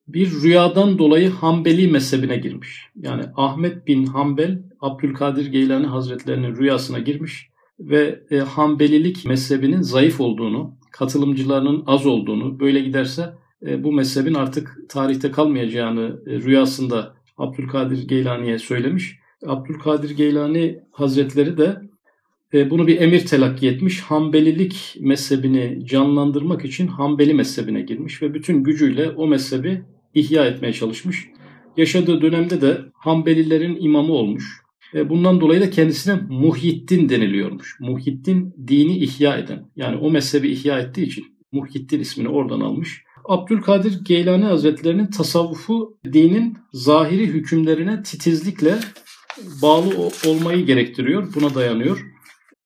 bir 0.08 0.32
rüyadan 0.44 0.98
dolayı 0.98 1.30
Hanbeli 1.30 1.88
mezhebine 1.88 2.38
girmiş. 2.38 2.86
Yani 2.96 3.24
Ahmet 3.36 3.88
bin 3.88 4.06
Hanbel, 4.06 4.64
Abdülkadir 4.82 5.46
Geylani 5.46 5.88
Hazretlerinin 5.88 6.56
rüyasına 6.56 7.00
girmiş 7.00 7.50
ve 7.80 8.24
e, 8.32 8.38
Hanbelilik 8.38 9.26
mezhebinin 9.26 9.82
zayıf 9.82 10.22
olduğunu, 10.22 10.78
katılımcılarının 10.92 11.84
az 11.88 12.06
olduğunu, 12.06 12.60
böyle 12.60 12.80
giderse 12.80 13.34
e, 13.66 13.84
bu 13.84 13.92
mezhebin 13.92 14.34
artık 14.34 14.78
tarihte 14.90 15.32
kalmayacağını 15.32 16.22
e, 16.28 16.32
rüyasında 16.32 17.16
Abdülkadir 17.38 18.08
Geylani'ye 18.08 18.60
söylemiş. 18.60 19.20
Abdülkadir 19.46 20.10
Geylani 20.10 20.80
Hazretleri 20.92 21.58
de 21.58 21.82
e, 22.54 22.70
bunu 22.70 22.88
bir 22.88 23.02
emir 23.02 23.26
telakki 23.26 23.68
etmiş. 23.68 24.02
Hanbelilik 24.02 24.96
mezhebini 25.00 25.86
canlandırmak 25.86 26.66
için 26.66 26.88
Hanbeli 26.88 27.34
mezhebine 27.34 27.82
girmiş 27.82 28.22
ve 28.22 28.34
bütün 28.34 28.64
gücüyle 28.64 29.10
o 29.10 29.28
mezhebi 29.28 29.84
ihya 30.14 30.46
etmeye 30.46 30.74
çalışmış. 30.74 31.28
Yaşadığı 31.78 32.22
dönemde 32.22 32.62
de 32.62 32.78
Hanbelilerin 32.94 33.78
imamı 33.80 34.14
olmuş. 34.14 34.67
E, 34.94 35.10
bundan 35.10 35.42
dolayı 35.42 35.62
da 35.62 35.70
kendisine 35.70 36.16
Muhyiddin 36.30 37.10
deniliyormuş. 37.10 37.80
Muhyiddin 37.80 38.56
dini 38.68 38.98
ihya 38.98 39.38
eden. 39.38 39.72
Yani 39.76 39.98
o 39.98 40.12
mezhebi 40.12 40.50
ihya 40.50 40.80
ettiği 40.80 41.06
için 41.08 41.26
Muhyiddin 41.52 42.00
ismini 42.00 42.30
oradan 42.30 42.60
almış. 42.60 43.04
Abdülkadir 43.26 44.06
Geylani 44.06 44.46
Hazretlerinin 44.46 45.08
tasavvufu 45.08 45.98
dinin 46.14 46.58
zahiri 46.74 47.28
hükümlerine 47.28 48.04
titizlikle 48.04 48.80
bağlı 49.62 50.10
olmayı 50.28 50.66
gerektiriyor. 50.66 51.34
Buna 51.36 51.56
dayanıyor. 51.56 52.06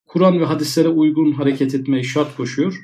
Kur'an 0.08 0.40
ve 0.40 0.46
hadislere 0.46 0.88
uygun 0.88 1.32
hareket 1.32 1.76
etmeyi 1.76 2.04
şart 2.04 2.38
koşuyor. 2.38 2.80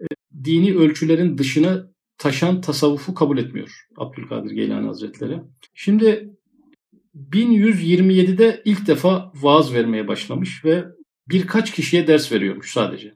E, 0.00 0.06
dini 0.44 0.76
ölçülerin 0.76 1.38
dışına 1.38 1.86
taşan 2.18 2.60
tasavvufu 2.60 3.14
kabul 3.14 3.38
etmiyor 3.38 3.86
Abdülkadir 3.96 4.50
Geylani 4.50 4.86
Hazretleri. 4.86 5.40
Şimdi 5.74 6.33
1127'de 7.30 8.62
ilk 8.64 8.86
defa 8.86 9.32
vaaz 9.34 9.74
vermeye 9.74 10.08
başlamış 10.08 10.64
ve 10.64 10.84
birkaç 11.28 11.72
kişiye 11.72 12.06
ders 12.06 12.32
veriyormuş 12.32 12.72
sadece. 12.72 13.14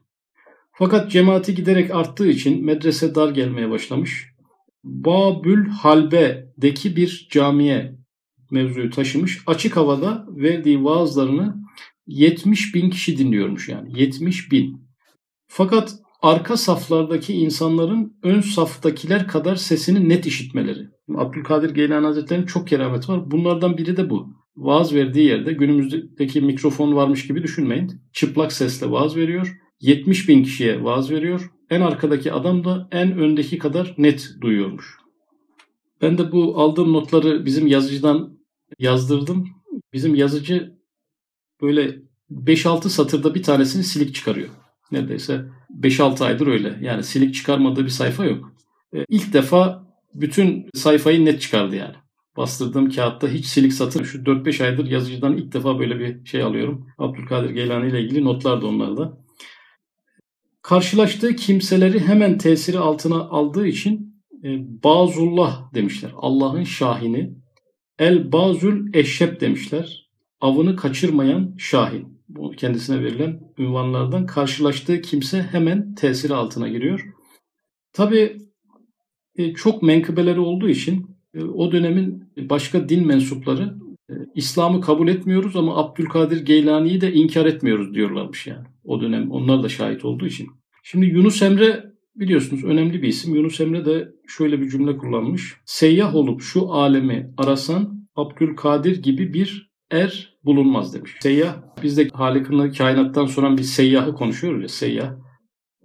Fakat 0.71 1.11
cemaati 1.11 1.55
giderek 1.55 1.95
arttığı 1.95 2.27
için 2.27 2.65
medrese 2.65 3.15
dar 3.15 3.29
gelmeye 3.29 3.69
başlamış. 3.69 4.27
Babül 4.83 5.67
Halbe'deki 5.67 6.95
bir 6.95 7.27
camiye 7.31 7.95
mevzuyu 8.51 8.89
taşımış. 8.89 9.39
Açık 9.47 9.77
havada 9.77 10.25
verdiği 10.29 10.83
vaazlarını 10.83 11.55
70 12.07 12.75
bin 12.75 12.89
kişi 12.89 13.17
dinliyormuş 13.17 13.69
yani. 13.69 14.01
70 14.01 14.51
bin. 14.51 14.89
Fakat 15.47 15.95
arka 16.21 16.57
saflardaki 16.57 17.33
insanların 17.33 18.17
ön 18.23 18.41
saftakiler 18.41 19.27
kadar 19.27 19.55
sesini 19.55 20.09
net 20.09 20.25
işitmeleri. 20.25 20.87
Abdülkadir 21.15 21.69
Geylani 21.69 22.05
Hazretleri'nin 22.05 22.45
çok 22.45 22.67
keramet 22.67 23.09
var. 23.09 23.31
Bunlardan 23.31 23.77
biri 23.77 23.97
de 23.97 24.09
bu. 24.09 24.27
Vaaz 24.57 24.93
verdiği 24.93 25.27
yerde 25.27 25.53
günümüzdeki 25.53 26.41
mikrofon 26.41 26.95
varmış 26.95 27.27
gibi 27.27 27.43
düşünmeyin. 27.43 28.01
Çıplak 28.13 28.53
sesle 28.53 28.91
vaaz 28.91 29.15
veriyor. 29.15 29.57
70 29.81 30.29
bin 30.29 30.43
kişiye 30.43 30.83
vaaz 30.83 31.11
veriyor. 31.11 31.51
En 31.69 31.81
arkadaki 31.81 32.33
adam 32.33 32.63
da 32.63 32.87
en 32.91 33.17
öndeki 33.17 33.57
kadar 33.57 33.95
net 33.97 34.29
duyuyormuş. 34.41 34.97
Ben 36.01 36.17
de 36.17 36.31
bu 36.31 36.61
aldığım 36.61 36.93
notları 36.93 37.45
bizim 37.45 37.67
yazıcıdan 37.67 38.37
yazdırdım. 38.79 39.47
Bizim 39.93 40.15
yazıcı 40.15 40.73
böyle 41.61 41.95
5-6 42.31 42.89
satırda 42.89 43.35
bir 43.35 43.43
tanesini 43.43 43.83
silik 43.83 44.15
çıkarıyor. 44.15 44.49
Neredeyse 44.91 45.45
5-6 45.79 46.25
aydır 46.25 46.47
öyle. 46.47 46.77
Yani 46.81 47.03
silik 47.03 47.35
çıkarmadığı 47.35 47.85
bir 47.85 47.89
sayfa 47.89 48.25
yok. 48.25 48.53
E, 48.95 49.05
ilk 49.09 49.33
defa 49.33 49.87
bütün 50.13 50.69
sayfayı 50.73 51.25
net 51.25 51.41
çıkardı 51.41 51.75
yani. 51.75 51.95
Bastırdığım 52.37 52.89
kağıtta 52.89 53.27
hiç 53.27 53.45
silik 53.45 53.73
satır. 53.73 54.05
Şu 54.05 54.17
4-5 54.17 54.63
aydır 54.65 54.85
yazıcıdan 54.85 55.37
ilk 55.37 55.53
defa 55.53 55.79
böyle 55.79 55.99
bir 55.99 56.25
şey 56.25 56.43
alıyorum. 56.43 56.87
Abdülkadir 56.97 57.49
Geylani 57.49 57.89
ile 57.89 58.01
ilgili 58.01 58.25
notlar 58.25 58.61
da 58.61 58.67
onlarda. 58.67 59.17
Karşılaştığı 60.61 61.35
kimseleri 61.35 61.99
hemen 61.99 62.37
tesiri 62.37 62.79
altına 62.79 63.15
aldığı 63.15 63.67
için 63.67 64.23
e, 64.43 64.47
Bazullah 64.83 65.73
demişler. 65.73 66.11
Allah'ın 66.15 66.63
şahini. 66.63 67.33
El 67.99 68.31
Bazül 68.31 68.93
Eşşep 68.93 69.41
demişler. 69.41 70.09
Avını 70.41 70.75
kaçırmayan 70.75 71.55
şahin. 71.57 72.18
Bu 72.29 72.51
kendisine 72.51 73.03
verilen 73.03 73.39
ünvanlardan 73.57 74.25
karşılaştığı 74.25 75.01
kimse 75.01 75.41
hemen 75.41 75.95
tesiri 75.95 76.33
altına 76.33 76.67
giriyor. 76.67 77.05
Tabi 77.93 78.37
e, 79.35 79.53
çok 79.53 79.83
menkıbeleri 79.83 80.39
olduğu 80.39 80.69
için 80.69 81.05
e, 81.33 81.43
o 81.43 81.71
dönemin 81.71 82.23
başka 82.37 82.89
din 82.89 83.07
mensupları 83.07 83.75
e, 84.09 84.13
İslam'ı 84.35 84.81
kabul 84.81 85.07
etmiyoruz 85.07 85.55
ama 85.55 85.77
Abdülkadir 85.77 86.45
Geylani'yi 86.45 87.01
de 87.01 87.13
inkar 87.13 87.45
etmiyoruz 87.45 87.93
diyorlarmış 87.93 88.47
yani. 88.47 88.67
O 88.83 89.01
dönem 89.01 89.31
onlar 89.31 89.63
da 89.63 89.69
şahit 89.69 90.05
olduğu 90.05 90.25
için. 90.25 90.47
Şimdi 90.83 91.05
Yunus 91.05 91.41
Emre 91.41 91.83
biliyorsunuz 92.15 92.63
önemli 92.63 93.01
bir 93.01 93.07
isim. 93.07 93.35
Yunus 93.35 93.59
Emre 93.59 93.85
de 93.85 94.09
şöyle 94.27 94.61
bir 94.61 94.69
cümle 94.69 94.97
kullanmış. 94.97 95.55
Seyyah 95.65 96.15
olup 96.15 96.41
şu 96.41 96.71
alemi 96.71 97.33
arasan 97.37 98.07
Abdülkadir 98.15 99.03
gibi 99.03 99.33
bir 99.33 99.68
er 99.91 100.37
bulunmaz 100.45 100.93
demiş. 100.93 101.15
Seyyah, 101.21 101.55
biz 101.83 101.97
de 101.97 102.09
Halik'ın 102.13 102.71
kainattan 102.71 103.25
sonra 103.25 103.57
bir 103.57 103.63
seyyahı 103.63 104.13
konuşuyoruz 104.13 104.61
ya 104.61 104.67
seyyah. 104.67 105.15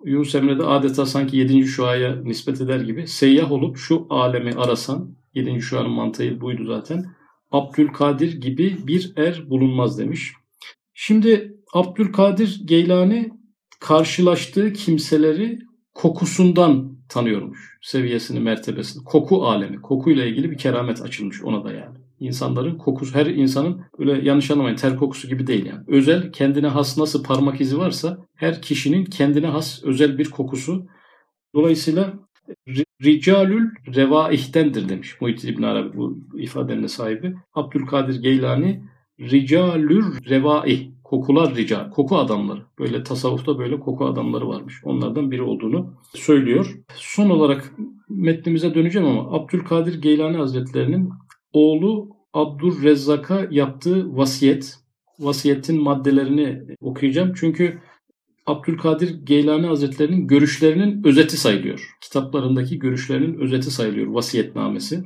Yunus 0.04 0.34
Emre 0.34 0.58
de 0.58 0.62
adeta 0.62 1.06
sanki 1.06 1.36
7. 1.36 1.64
şuaya 1.64 2.16
nispet 2.16 2.60
eder 2.60 2.80
gibi 2.80 3.06
seyyah 3.06 3.52
olup 3.52 3.76
şu 3.76 4.06
alemi 4.10 4.52
arasan 4.52 5.16
7. 5.34 5.60
şuanın 5.60 5.90
mantığı 5.90 6.40
buydu 6.40 6.64
zaten. 6.64 7.04
Abdülkadir 7.50 8.40
gibi 8.40 8.76
bir 8.86 9.12
er 9.16 9.50
bulunmaz 9.50 9.98
demiş. 9.98 10.32
Şimdi 10.94 11.56
Abdülkadir 11.74 12.60
Geylani 12.64 13.30
karşılaştığı 13.80 14.72
kimseleri 14.72 15.58
kokusundan 15.94 16.98
tanıyormuş 17.08 17.78
seviyesini, 17.82 18.40
mertebesini. 18.40 19.04
Koku 19.04 19.46
alemi, 19.46 19.80
kokuyla 19.82 20.24
ilgili 20.24 20.50
bir 20.50 20.58
keramet 20.58 21.02
açılmış 21.02 21.42
ona 21.42 21.64
da 21.64 21.72
yani. 21.72 22.03
İnsanların 22.20 22.78
kokusu, 22.78 23.14
her 23.14 23.26
insanın 23.26 23.80
öyle 23.98 24.28
yanlış 24.28 24.50
anlamayın 24.50 24.76
ter 24.76 24.96
kokusu 24.96 25.28
gibi 25.28 25.46
değil 25.46 25.66
yani. 25.66 25.80
Özel, 25.86 26.32
kendine 26.32 26.66
has 26.66 26.98
nasıl 26.98 27.22
parmak 27.24 27.60
izi 27.60 27.78
varsa 27.78 28.18
her 28.34 28.62
kişinin 28.62 29.04
kendine 29.04 29.46
has 29.46 29.84
özel 29.84 30.18
bir 30.18 30.30
kokusu. 30.30 30.86
Dolayısıyla 31.54 32.14
Ricalül 33.02 33.70
revaihtendir 33.96 34.88
demiş 34.88 35.20
Muhittin 35.20 35.48
İbn 35.48 35.62
Arabi 35.62 35.96
bu 35.96 36.18
ifadenin 36.38 36.86
sahibi. 36.86 37.34
Abdülkadir 37.54 38.22
Geylani 38.22 38.82
Ricalür 39.20 40.28
revaih 40.28 40.90
kokular 41.04 41.54
rica, 41.54 41.90
koku 41.90 42.16
adamları. 42.16 42.62
Böyle 42.78 43.02
tasavvufta 43.02 43.58
böyle 43.58 43.80
koku 43.80 44.06
adamları 44.06 44.48
varmış. 44.48 44.80
Onlardan 44.84 45.30
biri 45.30 45.42
olduğunu 45.42 45.94
söylüyor. 46.14 46.78
Son 46.94 47.30
olarak 47.30 47.72
metnimize 48.08 48.74
döneceğim 48.74 49.08
ama 49.08 49.36
Abdülkadir 49.36 50.02
Geylani 50.02 50.36
Hazretlerinin 50.36 51.10
oğlu 51.54 52.08
Abdurrezzak'a 52.32 53.46
yaptığı 53.50 54.16
vasiyet, 54.16 54.76
vasiyetin 55.18 55.82
maddelerini 55.82 56.62
okuyacağım. 56.80 57.32
Çünkü 57.36 57.78
Abdülkadir 58.46 59.26
Geylani 59.26 59.66
Hazretlerinin 59.66 60.26
görüşlerinin 60.26 61.04
özeti 61.04 61.36
sayılıyor. 61.36 61.96
Kitaplarındaki 62.00 62.78
görüşlerinin 62.78 63.38
özeti 63.38 63.70
sayılıyor 63.70 64.06
vasiyetnamesi. 64.06 65.02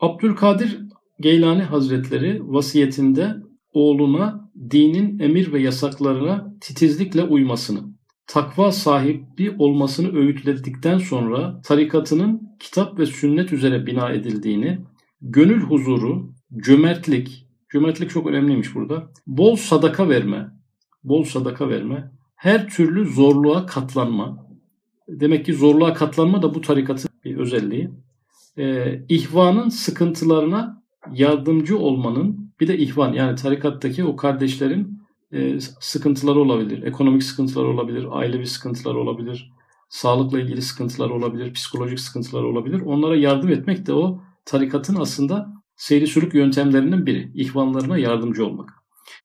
Abdülkadir 0.00 0.80
Geylani 1.20 1.62
Hazretleri 1.62 2.40
vasiyetinde 2.42 3.36
oğluna 3.72 4.50
dinin 4.70 5.18
emir 5.18 5.52
ve 5.52 5.60
yasaklarına 5.60 6.54
titizlikle 6.60 7.22
uymasını, 7.22 7.80
takva 8.26 8.72
sahibi 8.72 9.54
olmasını 9.58 10.16
öğütledikten 10.16 10.98
sonra 10.98 11.60
tarikatının 11.64 12.56
kitap 12.60 12.98
ve 12.98 13.06
sünnet 13.06 13.52
üzere 13.52 13.86
bina 13.86 14.10
edildiğini, 14.10 14.78
gönül 15.22 15.60
huzuru, 15.60 16.32
cömertlik, 16.56 17.46
cömertlik 17.72 18.10
çok 18.10 18.26
önemliymiş 18.26 18.74
burada, 18.74 19.10
bol 19.26 19.56
sadaka 19.56 20.08
verme, 20.08 20.48
bol 21.04 21.24
sadaka 21.24 21.68
verme, 21.68 22.10
her 22.36 22.68
türlü 22.68 23.04
zorluğa 23.04 23.66
katlanma, 23.66 24.46
demek 25.08 25.46
ki 25.46 25.54
zorluğa 25.54 25.94
katlanma 25.94 26.42
da 26.42 26.54
bu 26.54 26.60
tarikatın 26.60 27.10
bir 27.24 27.36
özelliği, 27.36 27.90
ee, 28.58 29.02
ihvanın 29.08 29.68
sıkıntılarına 29.68 30.82
yardımcı 31.12 31.78
olmanın 31.78 32.52
bir 32.60 32.68
de 32.68 32.78
ihvan 32.78 33.12
yani 33.12 33.36
tarikattaki 33.36 34.04
o 34.04 34.16
kardeşlerin 34.16 35.00
e, 35.32 35.60
sıkıntıları 35.80 36.40
olabilir. 36.40 36.82
Ekonomik 36.82 37.22
sıkıntılar 37.22 37.64
olabilir, 37.64 38.06
ailevi 38.10 38.46
sıkıntılar 38.46 38.94
olabilir, 38.94 39.52
sağlıkla 39.88 40.40
ilgili 40.40 40.62
sıkıntılar 40.62 41.10
olabilir, 41.10 41.52
psikolojik 41.52 42.00
sıkıntılar 42.00 42.42
olabilir. 42.42 42.80
Onlara 42.80 43.16
yardım 43.16 43.50
etmek 43.50 43.86
de 43.86 43.92
o 43.92 44.20
tarikatın 44.44 44.96
aslında 44.96 45.52
seyri 45.76 46.06
sürük 46.06 46.34
yöntemlerinden 46.34 47.06
biri. 47.06 47.32
İhvanlarına 47.34 47.98
yardımcı 47.98 48.46
olmak. 48.46 48.70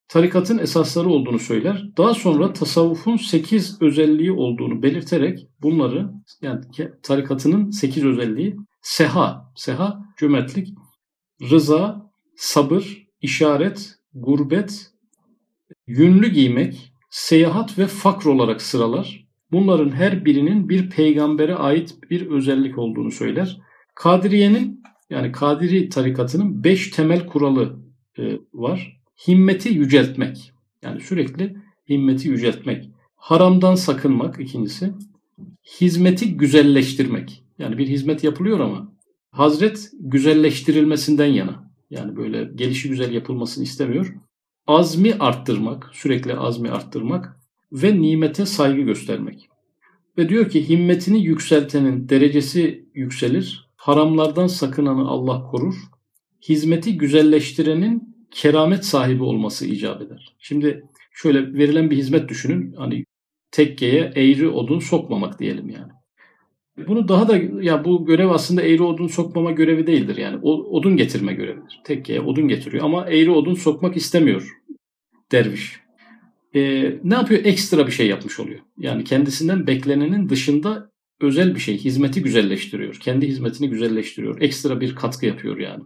Tarikatın 0.07 0.57
esasları 0.57 1.09
olduğunu 1.09 1.39
söyler. 1.39 1.85
Daha 1.97 2.13
sonra 2.13 2.53
tasavvufun 2.53 3.17
8 3.17 3.81
özelliği 3.81 4.31
olduğunu 4.31 4.83
belirterek 4.83 5.47
bunları 5.61 6.11
yani 6.41 6.61
tarikatının 7.03 7.71
8 7.71 8.05
özelliği 8.05 8.55
seha, 8.81 9.51
seha 9.55 9.99
cömertlik, 10.17 10.73
rıza, 11.51 12.11
sabır, 12.35 13.07
işaret, 13.21 13.95
gurbet, 14.13 14.91
yünlü 15.87 16.27
giymek, 16.29 16.93
seyahat 17.09 17.79
ve 17.79 17.87
fakr 17.87 18.25
olarak 18.25 18.61
sıralar. 18.61 19.25
Bunların 19.51 19.91
her 19.91 20.25
birinin 20.25 20.69
bir 20.69 20.89
peygambere 20.89 21.55
ait 21.55 21.95
bir 22.09 22.27
özellik 22.27 22.77
olduğunu 22.77 23.11
söyler. 23.11 23.57
Kadiriye'nin 23.95 24.83
yani 25.09 25.31
Kadiri 25.31 25.89
tarikatının 25.89 26.63
beş 26.63 26.89
temel 26.89 27.27
kuralı 27.27 27.79
e, 28.19 28.39
var. 28.53 29.01
Himmeti 29.27 29.69
yüceltmek. 29.69 30.51
Yani 30.81 31.01
sürekli 31.01 31.57
himmeti 31.89 32.27
yüceltmek. 32.27 32.89
Haramdan 33.15 33.75
sakınmak 33.75 34.39
ikincisi. 34.39 34.93
Hizmeti 35.81 36.37
güzelleştirmek. 36.37 37.43
Yani 37.59 37.77
bir 37.77 37.87
hizmet 37.87 38.23
yapılıyor 38.23 38.59
ama 38.59 38.95
Hazret 39.31 39.91
güzelleştirilmesinden 39.99 41.25
yana. 41.25 41.71
Yani 41.89 42.15
böyle 42.15 42.51
gelişi 42.55 42.89
güzel 42.89 43.13
yapılmasını 43.13 43.63
istemiyor. 43.63 44.15
Azmi 44.67 45.13
arttırmak, 45.13 45.89
sürekli 45.93 46.33
azmi 46.33 46.69
arttırmak 46.69 47.39
ve 47.71 48.01
nimete 48.01 48.45
saygı 48.45 48.81
göstermek. 48.81 49.49
Ve 50.17 50.29
diyor 50.29 50.49
ki 50.49 50.69
himmetini 50.69 51.23
yükseltenin 51.23 52.09
derecesi 52.09 52.85
yükselir, 52.93 53.64
haramlardan 53.85 54.47
sakınanı 54.47 55.07
Allah 55.07 55.43
korur, 55.43 55.75
hizmeti 56.49 56.97
güzelleştirenin 56.97 58.15
keramet 58.31 58.85
sahibi 58.85 59.23
olması 59.23 59.65
icap 59.65 60.01
eder. 60.01 60.35
Şimdi 60.39 60.85
şöyle 61.11 61.53
verilen 61.53 61.89
bir 61.89 61.97
hizmet 61.97 62.29
düşünün. 62.29 62.73
Hani 62.73 63.05
tekkeye 63.51 64.11
eğri 64.15 64.49
odun 64.49 64.79
sokmamak 64.79 65.39
diyelim 65.39 65.69
yani. 65.69 65.91
Bunu 66.87 67.07
daha 67.07 67.27
da 67.27 67.37
ya 67.61 67.85
bu 67.85 68.05
görev 68.05 68.29
aslında 68.29 68.61
eğri 68.61 68.83
odun 68.83 69.07
sokmama 69.07 69.51
görevi 69.51 69.87
değildir 69.87 70.17
yani. 70.17 70.39
O, 70.41 70.53
odun 70.53 70.97
getirme 70.97 71.33
görevidir. 71.33 71.81
Tekkeye 71.83 72.21
odun 72.21 72.47
getiriyor 72.47 72.85
ama 72.85 73.05
eğri 73.05 73.31
odun 73.31 73.53
sokmak 73.53 73.97
istemiyor 73.97 74.51
derviş. 75.31 75.79
Ee, 76.55 76.99
ne 77.03 77.13
yapıyor? 77.13 77.45
Ekstra 77.45 77.87
bir 77.87 77.91
şey 77.91 78.07
yapmış 78.07 78.39
oluyor. 78.39 78.59
Yani 78.77 79.03
kendisinden 79.03 79.67
beklenenin 79.67 80.29
dışında 80.29 80.94
özel 81.21 81.55
bir 81.55 81.59
şey, 81.59 81.77
hizmeti 81.77 82.23
güzelleştiriyor. 82.23 82.95
Kendi 82.95 83.27
hizmetini 83.27 83.69
güzelleştiriyor. 83.69 84.41
Ekstra 84.41 84.81
bir 84.81 84.95
katkı 84.95 85.25
yapıyor 85.25 85.57
yani. 85.57 85.83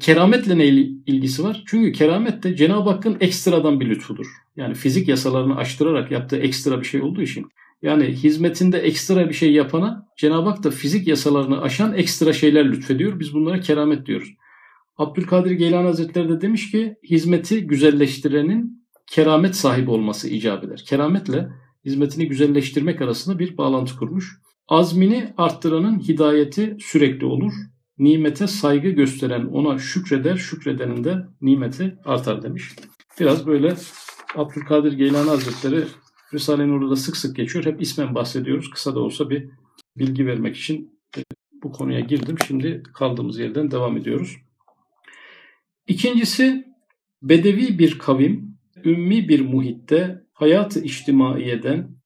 Kerametle 0.00 0.58
ne 0.58 0.66
ilgisi 0.66 1.44
var? 1.44 1.64
Çünkü 1.66 1.92
keramet 1.92 2.42
de 2.42 2.56
Cenab-ı 2.56 2.90
Hakk'ın 2.90 3.16
ekstradan 3.20 3.80
bir 3.80 3.90
lütfudur. 3.90 4.26
Yani 4.56 4.74
fizik 4.74 5.08
yasalarını 5.08 5.56
aştırarak 5.56 6.10
yaptığı 6.10 6.36
ekstra 6.36 6.80
bir 6.80 6.86
şey 6.86 7.02
olduğu 7.02 7.22
için. 7.22 7.46
Yani 7.82 8.04
hizmetinde 8.04 8.78
ekstra 8.78 9.28
bir 9.28 9.34
şey 9.34 9.52
yapana 9.52 10.08
Cenab-ı 10.16 10.48
Hak 10.48 10.64
da 10.64 10.70
fizik 10.70 11.08
yasalarını 11.08 11.62
aşan 11.62 11.94
ekstra 11.94 12.32
şeyler 12.32 12.72
lütfediyor. 12.72 13.20
Biz 13.20 13.34
bunlara 13.34 13.60
keramet 13.60 14.06
diyoruz. 14.06 14.28
Abdülkadir 14.96 15.50
Geylani 15.50 15.86
Hazretleri 15.86 16.28
de 16.28 16.40
demiş 16.40 16.70
ki 16.70 16.94
hizmeti 17.10 17.66
güzelleştirenin 17.66 18.84
keramet 19.06 19.56
sahibi 19.56 19.90
olması 19.90 20.28
icap 20.28 20.64
eder. 20.64 20.84
Kerametle 20.86 21.48
hizmetini 21.84 22.28
güzelleştirmek 22.28 23.02
arasında 23.02 23.38
bir 23.38 23.56
bağlantı 23.56 23.96
kurmuş. 23.96 24.38
Azmini 24.68 25.34
arttıranın 25.36 25.98
hidayeti 25.98 26.76
sürekli 26.80 27.26
olur. 27.26 27.52
Nimete 27.98 28.46
saygı 28.46 28.88
gösteren 28.88 29.44
ona 29.44 29.78
şükreder, 29.78 30.36
şükredenin 30.36 31.04
de 31.04 31.26
nimeti 31.40 31.98
artar 32.04 32.42
demiş. 32.42 32.72
Biraz 33.20 33.46
böyle 33.46 33.76
Abdülkadir 34.34 34.92
Geylani 34.92 35.28
Hazretleri 35.28 35.84
Risale-i 36.34 36.68
Nur'da 36.68 36.96
sık 36.96 37.16
sık 37.16 37.36
geçiyor. 37.36 37.64
Hep 37.64 37.82
ismen 37.82 38.14
bahsediyoruz. 38.14 38.70
Kısa 38.70 38.94
da 38.94 39.00
olsa 39.00 39.30
bir 39.30 39.48
bilgi 39.96 40.26
vermek 40.26 40.56
için 40.56 41.00
bu 41.62 41.72
konuya 41.72 42.00
girdim. 42.00 42.36
Şimdi 42.46 42.82
kaldığımız 42.94 43.38
yerden 43.38 43.70
devam 43.70 43.96
ediyoruz. 43.96 44.36
İkincisi 45.86 46.64
bedevi 47.22 47.78
bir 47.78 47.98
kavim, 47.98 48.58
ümmi 48.84 49.28
bir 49.28 49.40
muhitte 49.40 50.22
hayatı 50.32 50.80
içtimaiyeden 50.80 51.97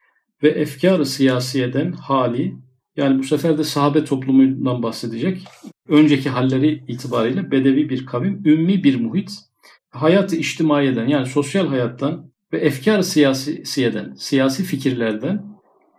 ve 0.43 0.49
efkarı 0.49 1.07
siyasiyeden 1.07 1.93
hali, 1.93 2.55
yani 2.97 3.19
bu 3.19 3.25
sefer 3.25 3.59
de 3.59 3.65
sahabe 3.65 4.05
toplumundan 4.05 4.83
bahsedecek. 4.83 5.45
Önceki 5.89 6.29
halleri 6.29 6.85
itibariyle 6.89 7.51
bedevi 7.51 7.89
bir 7.89 8.07
kavim, 8.07 8.43
ümmi 8.45 8.85
bir 8.85 9.01
muhit, 9.01 9.31
hayatı 9.91 10.37
içtimaiyeden 10.37 11.07
yani 11.07 11.27
sosyal 11.27 11.69
hayattan 11.69 12.31
ve 12.53 12.59
efkar 12.59 13.03
siyasiyeden, 13.03 14.15
siyasi 14.15 14.65
fikirlerden 14.65 15.45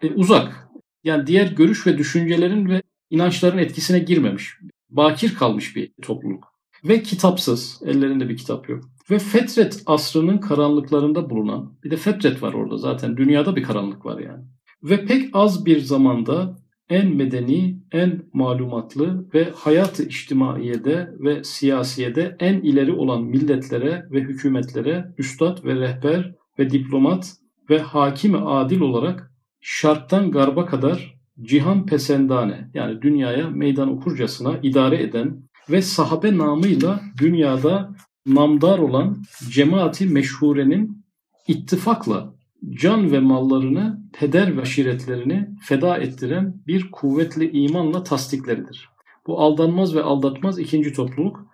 e, 0.02 0.10
uzak. 0.10 0.68
Yani 1.04 1.28
diğer 1.28 1.48
görüş 1.48 1.88
ve 1.88 1.98
düşüncelerin 1.98 2.70
ve 2.70 2.82
inançların 3.10 3.58
etkisine 3.58 4.00
girmemiş. 4.00 4.58
Bakir 4.90 5.36
kalmış 5.36 5.76
bir 5.76 5.92
topluluk. 6.02 6.53
Ve 6.84 7.04
kitapsız, 7.04 7.82
ellerinde 7.86 8.30
bir 8.30 8.38
kitap 8.38 8.70
yok. 8.70 8.84
Ve 9.12 9.20
Fetret 9.20 9.84
asrının 9.86 10.38
karanlıklarında 10.38 11.30
bulunan, 11.30 11.74
bir 11.84 11.92
de 11.92 11.98
Fetret 11.98 12.44
var 12.44 12.54
orada 12.54 12.78
zaten, 12.78 13.18
dünyada 13.18 13.56
bir 13.56 13.64
karanlık 13.64 14.06
var 14.06 14.20
yani. 14.20 14.44
Ve 14.84 15.06
pek 15.06 15.30
az 15.34 15.66
bir 15.66 15.80
zamanda 15.80 16.58
en 16.90 17.16
medeni, 17.16 17.80
en 17.92 18.24
malumatlı 18.34 19.26
ve 19.34 19.50
hayat-ı 19.56 20.04
içtimaiyede 20.04 21.10
ve 21.20 21.44
siyasiyede 21.44 22.36
en 22.40 22.62
ileri 22.62 22.92
olan 22.92 23.24
milletlere 23.24 24.06
ve 24.12 24.22
hükümetlere 24.22 25.06
üstad 25.18 25.66
ve 25.66 25.76
rehber 25.76 26.36
ve 26.60 26.70
diplomat 26.70 27.34
ve 27.70 27.80
hakimi 27.80 28.38
adil 28.38 28.82
olarak 28.82 29.32
şarttan 29.62 30.32
garba 30.32 30.66
kadar 30.66 31.16
cihan 31.42 31.86
pesendane 31.86 32.70
yani 32.74 33.02
dünyaya 33.02 33.50
meydan 33.50 33.90
okurcasına 33.90 34.60
idare 34.64 35.04
eden 35.04 35.44
ve 35.70 35.82
sahabe 35.82 36.38
namıyla 36.38 37.02
dünyada 37.20 37.96
namdar 38.26 38.80
olan 38.80 39.24
cemaati 39.50 40.06
meşhurenin 40.06 41.06
ittifakla 41.48 42.34
can 42.70 43.12
ve 43.12 43.20
mallarını, 43.20 44.00
peder 44.14 44.58
ve 44.58 44.62
aşiretlerini 44.62 45.50
feda 45.62 45.98
ettiren 45.98 46.64
bir 46.68 46.92
kuvvetli 46.92 47.52
imanla 47.52 48.04
tasdikleridir. 48.04 48.90
Bu 49.28 49.42
aldanmaz 49.42 49.96
ve 49.96 50.04
aldatmaz 50.04 50.60
ikinci 50.60 50.94
topluluk, 50.94 51.46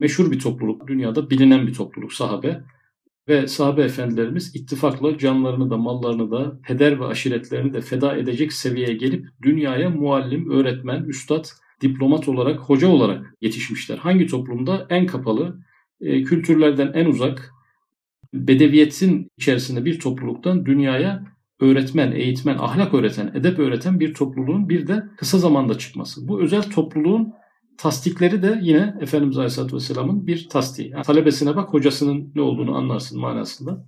meşhur 0.00 0.30
bir 0.30 0.38
topluluk, 0.38 0.86
dünyada 0.86 1.30
bilinen 1.30 1.66
bir 1.66 1.74
topluluk 1.74 2.12
sahabe. 2.12 2.64
Ve 3.28 3.48
sahabe 3.48 3.82
efendilerimiz 3.82 4.56
ittifakla 4.56 5.18
canlarını 5.18 5.70
da 5.70 5.76
mallarını 5.76 6.30
da 6.30 6.60
peder 6.66 7.00
ve 7.00 7.04
aşiretlerini 7.04 7.72
de 7.72 7.80
feda 7.80 8.16
edecek 8.16 8.52
seviyeye 8.52 8.94
gelip 8.94 9.26
dünyaya 9.42 9.90
muallim, 9.90 10.50
öğretmen, 10.50 11.04
üstad, 11.04 11.44
diplomat 11.82 12.28
olarak, 12.28 12.60
hoca 12.60 12.88
olarak 12.88 13.34
yetişmişler. 13.40 13.98
Hangi 13.98 14.26
toplumda? 14.26 14.86
En 14.90 15.06
kapalı, 15.06 15.58
e, 16.00 16.22
kültürlerden 16.22 16.92
en 16.94 17.06
uzak, 17.06 17.52
bedeviyetin 18.34 19.28
içerisinde 19.36 19.84
bir 19.84 20.00
topluluktan 20.00 20.66
dünyaya 20.66 21.24
öğretmen, 21.60 22.12
eğitmen, 22.12 22.58
ahlak 22.58 22.94
öğreten, 22.94 23.32
edep 23.34 23.58
öğreten 23.58 24.00
bir 24.00 24.14
topluluğun 24.14 24.68
bir 24.68 24.86
de 24.86 25.04
kısa 25.16 25.38
zamanda 25.38 25.78
çıkması. 25.78 26.28
Bu 26.28 26.42
özel 26.42 26.62
topluluğun 26.62 27.32
tasdikleri 27.78 28.42
de 28.42 28.58
yine 28.62 28.94
Efendimiz 29.00 29.38
Aleyhisselatü 29.38 29.76
Vesselam'ın 29.76 30.26
bir 30.26 30.48
tasdiği. 30.48 30.90
Yani 30.90 31.02
talebesine 31.02 31.56
bak 31.56 31.72
hocasının 31.72 32.32
ne 32.34 32.40
olduğunu 32.40 32.76
anlarsın 32.76 33.20
manasında. 33.20 33.84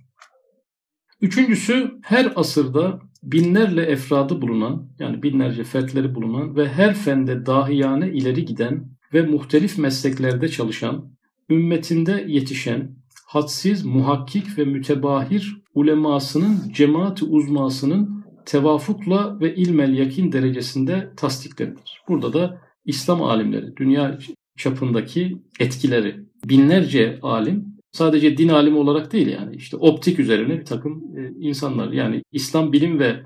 Üçüncüsü 1.21 1.99
her 2.03 2.33
asırda 2.35 2.99
binlerle 3.23 3.81
efradı 3.81 4.41
bulunan 4.41 4.89
yani 4.99 5.23
binlerce 5.23 5.63
fertleri 5.63 6.15
bulunan 6.15 6.55
ve 6.55 6.69
her 6.69 6.93
fende 6.93 7.45
dahiyane 7.45 8.11
ileri 8.11 8.45
giden 8.45 8.89
ve 9.13 9.21
muhtelif 9.21 9.77
mesleklerde 9.77 10.49
çalışan, 10.49 11.11
ümmetinde 11.49 12.25
yetişen, 12.27 12.95
hadsiz, 13.25 13.85
muhakkik 13.85 14.57
ve 14.57 14.65
mütebahir 14.65 15.61
ulemasının 15.73 16.73
cemaati 16.73 17.25
uzmasının 17.25 18.25
tevafukla 18.45 19.39
ve 19.39 19.55
ilmel 19.55 19.97
yakin 19.97 20.31
derecesinde 20.31 21.09
tasdikleridir. 21.17 22.01
Burada 22.07 22.33
da 22.33 22.61
İslam 22.85 23.23
alimleri, 23.23 23.77
dünya 23.77 24.17
çapındaki 24.57 25.37
etkileri, 25.59 26.25
binlerce 26.45 27.19
alim 27.21 27.74
sadece 27.95 28.37
din 28.37 28.49
alimi 28.49 28.77
olarak 28.77 29.13
değil 29.13 29.27
yani 29.27 29.55
işte 29.55 29.77
optik 29.77 30.19
üzerine 30.19 30.59
bir 30.59 30.65
takım 30.65 31.03
e, 31.17 31.31
insanlar 31.39 31.91
yani 31.91 32.23
İslam 32.31 32.73
bilim 32.73 32.99
ve 32.99 33.23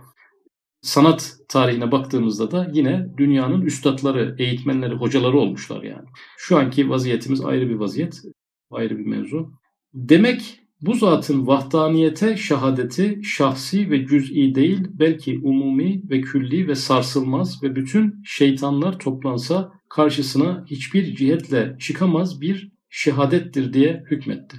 sanat 0.81 1.33
tarihine 1.49 1.91
baktığımızda 1.91 2.51
da 2.51 2.71
yine 2.73 3.07
dünyanın 3.17 3.61
üstadları, 3.61 4.35
eğitmenleri, 4.39 4.95
hocaları 4.95 5.37
olmuşlar 5.37 5.83
yani. 5.83 6.07
Şu 6.37 6.57
anki 6.57 6.89
vaziyetimiz 6.89 7.41
ayrı 7.41 7.69
bir 7.69 7.75
vaziyet, 7.75 8.21
ayrı 8.71 8.97
bir 8.97 9.05
mevzu. 9.05 9.51
Demek 9.93 10.59
bu 10.81 10.93
zatın 10.93 11.47
vahdaniyete 11.47 12.37
şahadeti 12.37 13.19
şahsi 13.23 13.91
ve 13.91 14.07
cüz'i 14.07 14.55
değil 14.55 14.79
belki 14.89 15.39
umumi 15.43 16.01
ve 16.09 16.21
külli 16.21 16.67
ve 16.67 16.75
sarsılmaz 16.75 17.63
ve 17.63 17.75
bütün 17.75 18.21
şeytanlar 18.25 18.99
toplansa 18.99 19.71
karşısına 19.89 20.65
hiçbir 20.69 21.15
cihetle 21.15 21.75
çıkamaz 21.79 22.41
bir 22.41 22.78
şehadettir 22.89 23.73
diye 23.73 24.03
hükmetti. 24.11 24.57